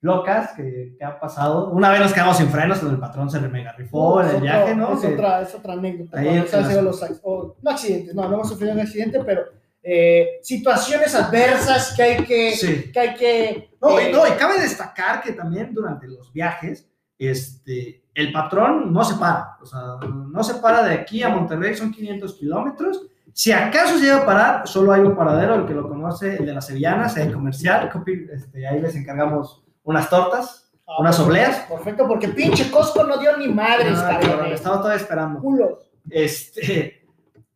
locas 0.02 0.52
que, 0.56 0.96
que 0.98 1.06
han 1.06 1.20
pasado. 1.20 1.70
Una 1.72 1.90
vez 1.90 2.00
nos 2.00 2.14
quedamos 2.14 2.38
sin 2.38 2.50
frenos, 2.50 2.82
el 2.84 2.98
patrón 3.00 3.30
se 3.30 3.40
le 3.42 3.50
mega 3.50 3.72
rifó 3.74 4.22
en 4.22 4.28
Es 4.28 4.32
el 4.34 4.36
otro- 4.38 4.44
viaje, 4.44 4.76
¿no? 4.76 4.94
Es 4.94 5.00
Que- 5.02 5.14
otra, 5.14 5.42
es 5.42 5.56
otra 5.56 5.74
anécdota. 5.74 6.20
Ahí 6.20 6.28
en 6.30 6.46
las- 6.52 6.84
los 6.84 7.04
ac- 7.04 7.20
o- 7.24 7.56
no 7.62 7.72
accidentes, 7.72 8.16
no, 8.16 8.28
no 8.28 8.36
hemos 8.36 8.50
sufrido 8.50 8.74
un 8.74 8.80
accidente, 8.80 9.20
pero 9.26 9.44
eh, 9.82 10.40
situaciones 10.42 11.16
adversas 11.16 11.94
que 11.96 12.04
hay 12.04 12.26
que. 12.26 12.52
Sí. 12.56 12.92
Que 12.92 13.00
hay 13.00 13.16
que 13.16 13.70
No, 13.82 14.00
eh, 14.00 14.10
y, 14.10 14.14
no, 14.14 14.28
y 14.28 14.32
cabe 14.32 14.60
destacar 14.60 15.22
que 15.22 15.34
también 15.34 15.74
durante 15.74 16.08
los 16.08 16.32
viajes, 16.34 16.90
este, 17.18 18.04
el 18.14 18.32
patrón 18.32 18.92
no 18.92 19.04
se 19.04 19.16
para. 19.16 19.58
O 19.62 19.66
sea, 19.66 19.80
no 20.08 20.44
se 20.44 20.56
para 20.56 20.84
de 20.84 20.96
aquí 20.96 21.24
a 21.24 21.30
Monterrey, 21.30 21.76
son 21.76 21.92
500 21.92 22.34
kilómetros. 22.36 23.02
Si 23.34 23.52
acaso 23.52 23.98
se 23.98 24.06
llega 24.06 24.18
a 24.18 24.26
parar, 24.26 24.68
solo 24.68 24.92
hay 24.92 25.02
un 25.02 25.16
paradero, 25.16 25.56
el 25.56 25.66
que 25.66 25.74
lo 25.74 25.88
conoce, 25.88 26.36
el 26.38 26.46
de 26.46 26.54
las 26.54 26.68
sevillanas, 26.68 27.16
el 27.16 27.32
comercial. 27.32 27.90
Este, 28.34 28.68
ahí 28.68 28.82
les 28.82 28.96
encargamos 28.96 29.64
unas 29.84 30.10
tortas, 30.10 30.72
ah, 30.86 30.98
unas 31.00 31.20
obleas. 31.20 31.60
Perfecto, 31.70 32.08
porque 32.08 32.28
pinche 32.28 32.70
Costco 32.70 33.04
no 33.04 33.18
dio 33.18 33.38
ni 33.38 33.48
madres, 33.48 34.00
cabrón. 34.00 34.30
cabrón, 34.30 34.52
estaba 34.52 34.78
todavía 34.78 35.02
esperando. 35.02 35.40
Culos. 35.40 35.90
Este, 36.10 36.99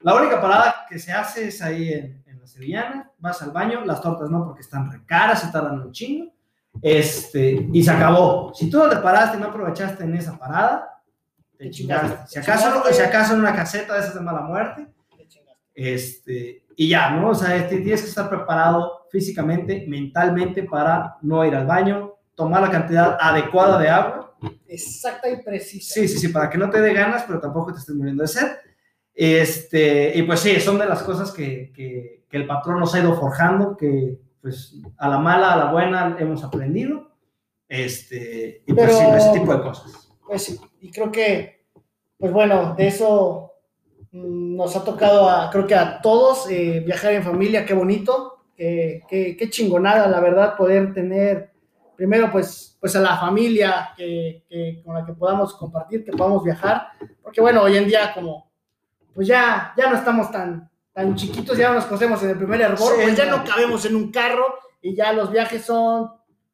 la 0.03 0.15
única 0.15 0.39
parada 0.39 0.85
que 0.87 0.99
se 0.99 1.11
hace 1.11 1.47
es 1.47 1.61
ahí 1.61 1.91
en, 1.91 2.23
en 2.25 2.39
la 2.39 2.47
Sevillana, 2.47 3.11
vas 3.17 3.41
al 3.41 3.51
baño, 3.51 3.83
las 3.85 4.01
tortas 4.01 4.29
no, 4.29 4.45
porque 4.45 4.61
están 4.61 4.91
re 4.91 5.05
caras, 5.05 5.41
se 5.41 5.51
tardan 5.51 5.81
un 5.81 5.91
chingo, 5.91 6.31
este, 6.81 7.67
y 7.71 7.83
se 7.83 7.91
acabó. 7.91 8.53
Si 8.53 8.69
tú 8.69 8.77
no 8.77 8.89
te 8.89 8.97
paraste 8.97 9.37
y 9.37 9.39
no 9.39 9.47
aprovechaste 9.47 10.03
en 10.03 10.15
esa 10.15 10.37
parada, 10.37 11.01
te 11.57 11.65
Te 11.65 11.71
chingaste. 11.71 12.27
Si 12.27 12.39
acaso, 12.39 12.83
si 12.91 13.01
acaso 13.01 13.33
en 13.33 13.39
una 13.39 13.55
caseta 13.55 13.93
de 13.93 13.99
esas 14.01 14.15
de 14.15 14.21
mala 14.21 14.41
muerte, 14.41 14.87
este, 15.73 16.65
y 16.75 16.89
ya, 16.89 17.11
¿no? 17.11 17.29
O 17.29 17.35
sea, 17.35 17.55
este, 17.55 17.77
tienes 17.77 18.01
que 18.01 18.09
estar 18.09 18.29
preparado 18.29 19.07
físicamente, 19.11 19.85
mentalmente 19.87 20.63
para 20.63 21.17
no 21.21 21.45
ir 21.45 21.55
al 21.55 21.65
baño, 21.65 22.15
tomar 22.35 22.61
la 22.61 22.71
cantidad 22.71 23.17
adecuada 23.19 23.79
de 23.79 23.89
agua 23.89 24.23
Exacta 24.67 25.29
y 25.29 25.41
precisa. 25.41 25.93
Sí, 25.93 26.07
sí, 26.07 26.17
sí, 26.17 26.27
para 26.29 26.49
que 26.49 26.57
no 26.57 26.69
te 26.69 26.81
dé 26.81 26.93
ganas, 26.93 27.23
pero 27.23 27.39
tampoco 27.39 27.73
te 27.73 27.79
estés 27.79 27.95
muriendo 27.95 28.23
de 28.23 28.27
sed. 28.27 28.47
Este, 29.15 30.17
y 30.17 30.23
pues 30.23 30.39
sí, 30.39 30.59
son 30.59 30.79
de 30.79 30.85
las 30.85 31.03
cosas 31.03 31.31
que, 31.31 31.71
que, 31.73 32.23
que 32.29 32.37
el 32.37 32.47
patrón 32.47 32.79
nos 32.79 32.93
ha 32.95 32.99
ido 32.99 33.15
forjando, 33.15 33.77
que 33.77 34.17
pues 34.41 34.75
a 34.97 35.07
la 35.07 35.17
mala, 35.19 35.53
a 35.53 35.57
la 35.57 35.71
buena 35.71 36.17
hemos 36.19 36.43
aprendido. 36.43 37.11
Este, 37.67 38.63
y 38.65 38.73
pues 38.73 38.95
sí, 38.97 39.03
ese 39.15 39.39
tipo 39.39 39.53
de 39.55 39.61
cosas. 39.61 40.09
Pues 40.27 40.43
sí, 40.43 40.59
y 40.81 40.91
creo 40.91 41.11
que, 41.11 41.65
pues 42.17 42.31
bueno, 42.31 42.75
de 42.75 42.87
eso 42.87 43.51
mm, 44.11 44.55
nos 44.55 44.75
ha 44.75 44.83
tocado, 44.83 45.29
a, 45.29 45.49
creo 45.49 45.65
que 45.67 45.75
a 45.75 46.01
todos, 46.01 46.49
eh, 46.49 46.81
viajar 46.85 47.13
en 47.13 47.23
familia, 47.23 47.65
qué 47.65 47.73
bonito, 47.73 48.45
qué, 48.55 49.01
qué, 49.09 49.35
qué 49.37 49.49
chingonada, 49.49 50.07
la 50.07 50.19
verdad, 50.19 50.55
poder 50.57 50.93
tener, 50.93 51.51
primero, 51.95 52.31
pues, 52.31 52.77
pues 52.79 52.95
a 52.95 52.99
la 53.01 53.17
familia 53.17 53.91
que, 53.95 54.43
que- 54.49 54.81
con 54.83 54.93
la 54.95 55.05
que 55.05 55.13
podamos 55.13 55.53
compartir, 55.55 56.03
que 56.03 56.11
podamos 56.11 56.43
viajar, 56.43 56.87
porque 57.21 57.41
bueno, 57.41 57.61
hoy 57.61 57.77
en 57.77 57.87
día 57.87 58.11
como, 58.13 58.51
pues 59.13 59.27
ya, 59.27 59.73
ya 59.77 59.89
no 59.89 59.95
estamos 59.97 60.31
tan, 60.31 60.69
tan 60.91 61.15
chiquitos, 61.15 61.57
ya 61.57 61.69
no 61.69 61.75
nos 61.75 61.85
conocemos 61.85 62.21
en 62.23 62.29
el 62.31 62.37
primer 62.37 62.61
hervor, 62.61 62.93
Sí, 62.95 63.01
pues 63.03 63.15
ya 63.17 63.25
no. 63.25 63.43
cabemos 63.43 63.85
en 63.85 63.95
un 63.95 64.11
carro 64.11 64.45
y 64.81 64.95
ya 64.95 65.13
los 65.13 65.31
viajes 65.31 65.63
son 65.63 66.09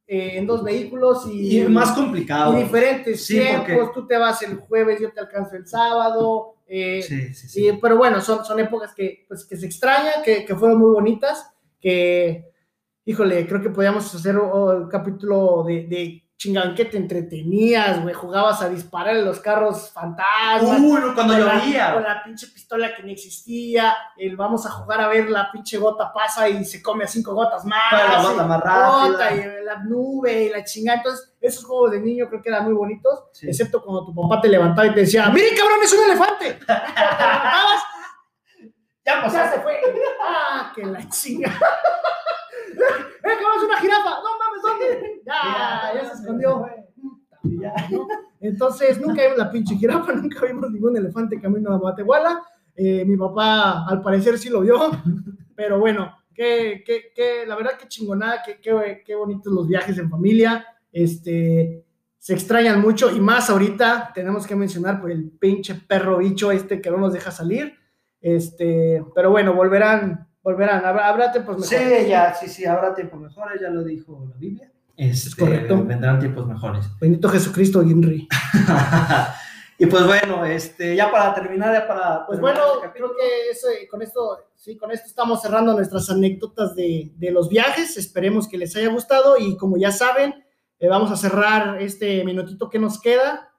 eh, 0.08 0.38
en 0.39 0.48
dos 0.48 0.63
vehículos 0.63 1.28
y, 1.32 1.60
Y 1.62 1.67
más 1.67 1.91
complicado. 1.91 2.58
y 2.58 2.63
diferentes 2.63 3.26
Sí, 3.26 3.36
tiempos, 3.39 3.67
porque- 3.67 3.91
tú 3.93 4.08
te 4.08 4.17
vas 4.17 4.41
el 4.41 4.56
jueves, 4.58 5.00
yo 5.00 5.12
te 5.12 5.19
alcanzo 5.19 5.56
el 5.56 5.67
sábado, 5.67 6.56
eh, 6.67 7.02
Sí, 7.02 7.34
sí, 7.34 7.48
sí. 7.48 7.80
pero 7.82 7.95
bueno, 7.98 8.19
son, 8.22 8.43
son 8.43 8.60
épocas 8.60 8.93
que, 8.95 9.26
pues, 9.28 9.45
que 9.45 9.56
se 9.56 9.65
extrañan, 9.67 10.24
que, 10.26 10.45
que 10.45 10.56
fueron 10.56 10.80
muy 10.80 10.91
bonitas, 10.91 11.52
que, 11.80 12.43
híjole, 13.06 13.45
creo 13.48 13.62
que 13.62 13.69
podíamos 13.69 14.13
hacer 14.15 14.38
un 14.38 14.88
capítulo 14.89 15.63
de, 15.67 15.86
de 15.86 16.24
chingada, 16.39 16.67
¿en 16.69 16.75
qué 16.75 16.86
te 16.86 16.95
entretenías, 16.95 18.02
güey? 18.02 18.13
Jugabas 18.15 18.62
a 18.62 18.69
disparar 18.69 19.13
en 19.17 19.25
los 19.25 19.41
carros 19.41 19.91
fantasmas. 19.91 20.80
Uy, 20.80 20.99
no, 21.02 21.13
cuando 21.13 21.38
llovía. 21.38 21.93
Con 21.93 22.04
la 22.04 22.23
pinche 22.23 22.47
pistola 22.47 22.95
que 22.95 23.04
ni 23.04 23.12
existía, 23.12 23.93
el 24.17 24.38
vamos 24.38 24.65
a 24.65 24.69
jugar 24.71 25.02
a 25.02 25.10
ver 25.10 25.30
la 25.30 25.52
pinche 25.52 25.78
gota 25.78 26.13
pasa 26.13 26.47
y 26.47 26.63
se 26.63 26.82
come 26.82 27.04
a 27.04 27.08
cinco 27.08 27.34
gotas 27.34 27.65
más. 27.65 27.91
Para 27.91 28.08
la 28.13 28.23
gota 28.23 28.43
más 28.47 28.62
rápida. 28.62 29.08
gota 29.12 29.36
y 29.36 29.65
la 29.65 29.84
nube 29.84 30.43
y 30.45 30.49
la 30.49 30.63
chingada. 30.63 30.99
Entonces, 30.99 31.34
esos 31.41 31.65
juegos 31.65 31.91
de 31.91 31.99
niño 31.99 32.30
creo 32.30 32.41
que 32.41 32.47
eran 32.49 32.63
muy 32.63 32.73
bonitos, 32.73 33.25
Sí. 33.34 33.45
excepto 33.47 33.84
cuando 33.84 34.06
tu 34.06 34.15
papá 34.15 34.39
te 34.41 34.47
levantaba 34.47 34.88
y 34.88 34.93
te 34.93 35.02
decía, 35.02 35.28
¡Miren, 35.30 35.56
cabrón, 35.58 35.80
es 35.84 35.91
un 35.93 36.04
elefante! 36.06 36.54
Te 36.65 36.73
levantabas, 36.73 37.84
Ya 39.06 39.21
pasó. 39.21 39.36
ya 39.36 39.52
se 39.52 39.60
fue. 39.60 39.78
¡Ah, 40.25 40.71
que 40.73 40.86
la 40.86 41.06
chinga! 41.10 41.52
¡Eh, 43.29 43.37
cabrón, 43.39 43.57
es 43.57 43.63
una 43.63 43.79
jirafa! 43.79 44.09
¡No 44.09 44.37
mames, 44.39 44.61
¿dónde! 44.63 45.21
Ya, 45.25 45.91
ya 45.93 46.05
se 46.05 46.21
escondió. 46.21 46.65
Ya. 47.43 47.73
¿no? 47.91 48.07
Entonces, 48.39 48.99
nunca 48.99 49.21
vimos 49.23 49.37
la 49.37 49.51
pinche 49.51 49.75
jirafa, 49.75 50.13
nunca 50.13 50.45
vimos 50.45 50.71
ningún 50.71 50.97
elefante 50.97 51.39
camino 51.39 51.73
a 51.73 51.79
Matehuala. 51.79 52.41
Eh, 52.75 53.03
mi 53.05 53.17
papá, 53.17 53.85
al 53.87 54.01
parecer, 54.01 54.37
sí 54.37 54.49
lo 54.49 54.61
vio, 54.61 54.91
pero 55.55 55.79
bueno, 55.79 56.15
que, 56.33 56.81
que, 56.85 57.11
que 57.13 57.45
la 57.45 57.55
verdad 57.57 57.77
que 57.77 57.87
chingonada, 57.87 58.41
que, 58.41 58.61
que, 58.61 59.03
que 59.05 59.15
bonitos 59.15 59.51
los 59.51 59.67
viajes 59.67 59.97
en 59.97 60.09
familia. 60.09 60.65
Este, 60.91 61.85
se 62.17 62.33
extrañan 62.33 62.81
mucho 62.81 63.13
y 63.13 63.19
más 63.19 63.49
ahorita 63.49 64.11
tenemos 64.13 64.47
que 64.47 64.55
mencionar 64.55 64.99
por 65.01 65.11
el 65.11 65.29
pinche 65.31 65.75
perro 65.75 66.17
bicho 66.17 66.51
este 66.51 66.81
que 66.81 66.91
no 66.91 66.97
nos 66.97 67.13
deja 67.13 67.31
salir. 67.31 67.73
Este, 68.21 69.03
pero 69.15 69.31
bueno, 69.31 69.53
volverán, 69.53 70.28
volverán, 70.43 70.86
habrá, 70.86 71.08
habrá 71.10 71.32
tiempos 71.32 71.67
Sí, 71.67 71.75
mejores. 71.75 72.08
ya, 72.08 72.34
sí, 72.34 72.47
sí, 72.47 72.65
habrá 72.65 72.93
tiempos 72.95 73.19
mejores, 73.19 73.62
ya 73.62 73.69
lo 73.69 73.84
dijo 73.84 74.28
la 74.30 74.36
Biblia. 74.38 74.71
Este, 74.95 75.39
correcto. 75.39 75.84
Vendrán 75.86 76.19
tiempos 76.19 76.45
mejores. 76.47 76.86
Bendito 76.99 77.30
Jesucristo, 77.30 77.82
Ginri. 77.84 78.28
y 79.78 79.86
pues 79.86 80.06
bueno, 80.06 80.43
este, 80.45 80.95
ya 80.95 81.10
para 81.10 81.34
terminar, 81.34 81.73
ya 81.73 81.88
para. 81.88 82.25
Pues 82.28 82.39
bueno, 82.41 82.60
este 82.75 82.91
creo 82.91 83.12
que 83.15 83.49
eso, 83.49 83.67
con 83.89 84.02
esto, 84.02 84.39
sí, 84.56 84.75
con 84.78 84.91
esto 84.91 85.08
estamos 85.08 85.41
cerrando 85.41 85.73
nuestras 85.73 86.10
anécdotas 86.10 86.75
de, 86.75 87.13
de 87.15 87.32
los 87.32 87.47
viajes. 87.47 87.95
Esperemos 87.95 88.47
que 88.49 88.58
les 88.58 88.75
haya 88.75 88.89
gustado 88.89 89.38
y 89.38 89.56
como 89.56 89.78
ya 89.78 89.91
saben, 89.91 90.43
eh, 90.80 90.88
vamos 90.89 91.12
a 91.12 91.15
cerrar 91.15 91.82
este 91.82 92.23
minutito 92.25 92.69
que 92.69 92.80
nos 92.80 92.99
queda 92.99 93.52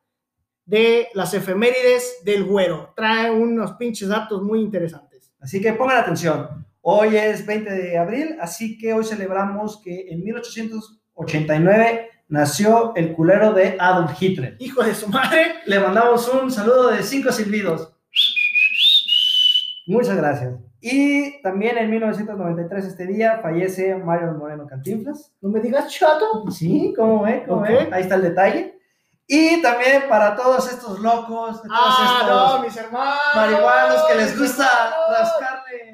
de 0.66 1.08
las 1.14 1.32
efemérides 1.32 2.18
del 2.22 2.44
güero. 2.44 2.92
Trae 2.94 3.30
unos 3.30 3.72
pinches 3.72 4.08
datos 4.08 4.42
muy 4.42 4.60
interesantes. 4.60 5.32
Así 5.40 5.60
que 5.60 5.72
pongan 5.72 5.96
atención. 5.96 6.66
Hoy 6.82 7.16
es 7.16 7.44
20 7.46 7.70
de 7.70 7.98
abril, 7.98 8.36
así 8.40 8.78
que 8.78 8.92
hoy 8.94 9.04
celebramos 9.04 9.80
que 9.82 10.06
en 10.10 10.24
1889 10.24 12.08
nació 12.28 12.94
el 12.96 13.12
culero 13.12 13.52
de 13.52 13.76
Adolf 13.78 14.12
Hitler. 14.20 14.56
Hijo 14.60 14.82
de 14.82 14.94
su 14.94 15.08
madre, 15.08 15.56
Le 15.66 15.78
mandamos 15.80 16.26
un 16.28 16.50
saludo 16.50 16.88
de 16.90 17.02
cinco 17.02 17.32
silbidos. 17.32 17.92
Muchas 19.86 20.16
gracias. 20.16 20.54
Y 20.80 21.42
también 21.42 21.76
en 21.76 21.90
1993, 21.90 22.84
este 22.86 23.06
día, 23.06 23.40
fallece 23.42 23.94
Mario 23.96 24.32
Moreno 24.32 24.66
Cantinflas. 24.66 25.32
no 25.42 25.50
me 25.50 25.60
digas 25.60 25.92
chato. 25.92 26.50
Sí, 26.50 26.94
¿cómo 26.96 27.22
ve? 27.24 27.44
¿Cómo 27.46 27.60
Ok. 27.62 27.68
ve? 27.68 27.88
Ahí 27.92 28.02
está 28.02 28.14
el 28.14 28.22
detalle. 28.22 28.78
Y 29.26 29.60
también 29.62 30.04
para 30.08 30.34
todos 30.34 30.72
estos 30.72 30.98
locos, 31.00 31.62
de 31.62 31.68
todos 31.68 31.94
Ah, 31.98 32.18
estos 32.22 32.28
no, 32.56 32.62
mis 32.64 32.76
hermanos. 32.76 33.18
marihuanos 33.36 34.02
que 34.08 34.14
les 34.16 34.38
gusta 34.38 34.66
rascarle 35.10 35.89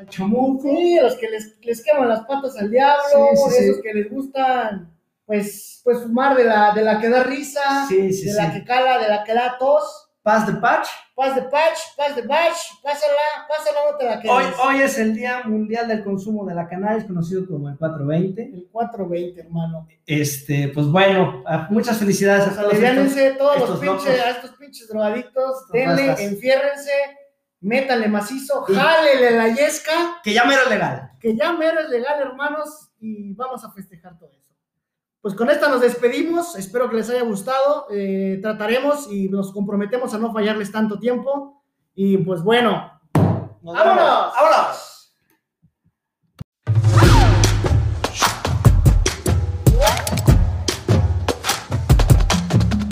al 0.00 0.08
chamuco. 0.08 0.62
Sí, 0.62 0.98
a 0.98 1.02
los 1.02 1.14
que 1.16 1.28
les, 1.28 1.58
les 1.60 1.84
queman 1.84 2.08
las 2.08 2.24
patas 2.24 2.56
al 2.58 2.70
diablo, 2.70 3.02
Sí, 3.32 3.36
sí, 3.36 3.64
esos 3.64 3.76
sí. 3.76 3.82
que 3.82 3.94
les 3.94 4.10
gustan, 4.10 4.90
pues, 5.26 5.80
pues 5.84 6.02
fumar 6.02 6.36
de 6.36 6.44
la, 6.44 6.72
de 6.72 6.82
la 6.82 6.98
que 6.98 7.08
da 7.08 7.22
risa, 7.22 7.86
de 7.88 8.32
la 8.34 8.52
que 8.52 8.64
cala, 8.64 8.98
de 8.98 9.08
la 9.08 9.24
que 9.24 9.34
da 9.34 9.56
tos. 9.58 10.06
Paz 10.22 10.46
de 10.46 10.54
patch. 10.54 10.86
Paz 11.14 11.34
de 11.34 11.42
patch, 11.42 11.96
paz 11.96 12.14
de 12.14 12.22
batch, 12.22 12.82
pásala, 12.82 13.46
pásala, 13.48 13.78
no 13.90 13.96
te 13.96 14.04
la 14.04 14.20
quedes. 14.20 14.30
Hoy, 14.30 14.44
hoy 14.64 14.82
es 14.82 14.98
el 14.98 15.14
Día 15.14 15.42
Mundial 15.44 15.88
del 15.88 16.04
Consumo 16.04 16.46
de 16.46 16.54
la 16.54 16.68
Cannabis, 16.68 17.04
conocido 17.04 17.46
como 17.46 17.68
el 17.68 17.76
420. 17.76 18.42
El 18.42 18.68
420, 18.70 19.40
hermano. 19.40 19.86
Este, 20.06 20.68
pues 20.68 20.86
bueno, 20.86 21.42
ah, 21.46 21.68
muchas 21.70 21.98
felicidades 21.98 22.48
a 22.48 22.54
todos. 22.54 22.72
Aliviánense 22.72 23.32
todos 23.32 23.60
los 23.60 23.80
pinches, 23.80 23.86
locos. 23.86 24.26
a 24.26 24.30
estos 24.30 24.50
pinches 24.52 24.88
drogadictos, 24.88 25.68
denle, 25.72 26.14
enfiérrense, 26.18 26.92
métanle 27.60 28.08
macizo, 28.08 28.62
jálele 28.62 29.32
la 29.36 29.48
yesca, 29.48 30.20
Que 30.22 30.32
ya 30.32 30.44
mero 30.44 30.62
es 30.64 30.70
legal. 30.70 31.10
que 31.20 31.36
ya 31.36 31.52
mero 31.52 31.80
es 31.80 31.88
legal, 31.90 32.20
hermanos, 32.20 32.90
y 32.98 33.34
vamos 33.34 33.64
a 33.64 33.70
festejar 33.70 34.18
todo 34.18 34.30
eso. 34.30 34.50
Pues 35.20 35.34
con 35.34 35.50
esta 35.50 35.68
nos 35.68 35.82
despedimos, 35.82 36.56
espero 36.56 36.88
que 36.88 36.96
les 36.96 37.10
haya 37.10 37.22
gustado, 37.22 37.86
eh, 37.90 38.38
trataremos 38.40 39.10
y 39.12 39.28
nos 39.28 39.52
comprometemos 39.52 40.14
a 40.14 40.18
no 40.18 40.32
fallarles 40.32 40.72
tanto 40.72 40.98
tiempo, 40.98 41.62
y 41.94 42.16
pues 42.18 42.42
bueno, 42.42 42.98
Nos 43.62 43.74
¡Vámonos! 43.76 44.32
¡Vámonos! 44.34 44.89